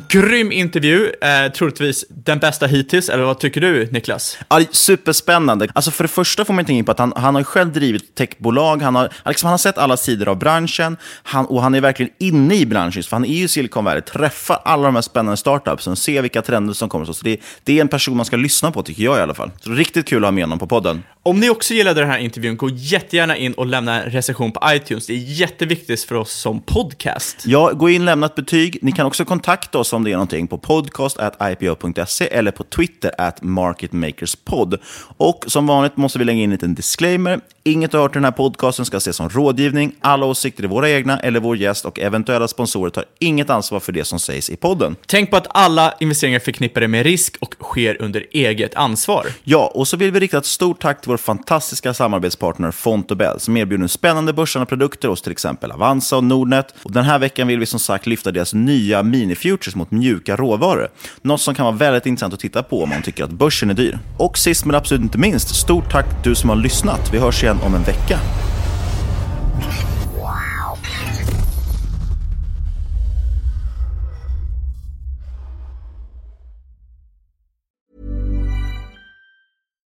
[0.10, 4.38] Grym intervju, eh, troligtvis den bästa hittills, eller vad tycker du Niklas?
[4.50, 5.68] Ja, superspännande.
[5.74, 8.16] Alltså för det första får man tänka in på att han, han har själv drivit
[8.16, 11.82] techbolag, han har, liksom, han har sett alla sidor av branschen han, och han är
[11.82, 13.04] verkligen inne i branschen.
[13.04, 16.74] För han är ju Silicon Valley, träffar alla de här spännande startupsen, ser vilka trender
[16.74, 17.06] som kommer.
[17.06, 19.52] Så det, det är en person man ska lyssna på tycker jag i alla fall.
[19.62, 21.04] Så riktigt kul att ha med honom på podden.
[21.24, 24.62] Om ni också gillade den här intervjun, gå jättegärna in och lämna en recension på
[24.68, 25.08] iTunes.
[25.08, 27.44] Det är jätteviktigt för oss som podcast.
[27.46, 28.78] Ja, gå in, lämna ett betyg.
[28.82, 33.44] Ni kan också kontakta oss om det är någonting på podcast.ipo.se eller på Twitter at
[33.44, 34.80] marketmakerspod.
[35.18, 37.40] Och som vanligt måste vi lägga in en liten disclaimer.
[37.66, 39.96] Inget du har hört i den här podcasten ska ses som rådgivning.
[40.02, 43.92] Alla åsikter är våra egna eller vår gäst och eventuella sponsorer tar inget ansvar för
[43.92, 44.96] det som sägs i podden.
[45.06, 49.28] Tänk på att alla investeringar förknippade med risk och sker under eget ansvar.
[49.44, 53.58] Ja, och så vill vi rikta ett stort tack till vår fantastiska samarbetspartner Fontobel som
[53.58, 56.76] erbjuder spännande börsande produkter hos till exempel Avanza och Nordnet.
[56.84, 60.90] Och den här veckan vill vi som sagt lyfta deras nya minifutures mot mjuka råvaror.
[61.22, 63.74] Något som kan vara väldigt intressant att titta på om man tycker att börsen är
[63.74, 64.00] dyr.
[64.18, 67.14] Och sist men absolut inte minst, stort tack du som har lyssnat.
[67.14, 68.20] Vi hörs igen om en vecka.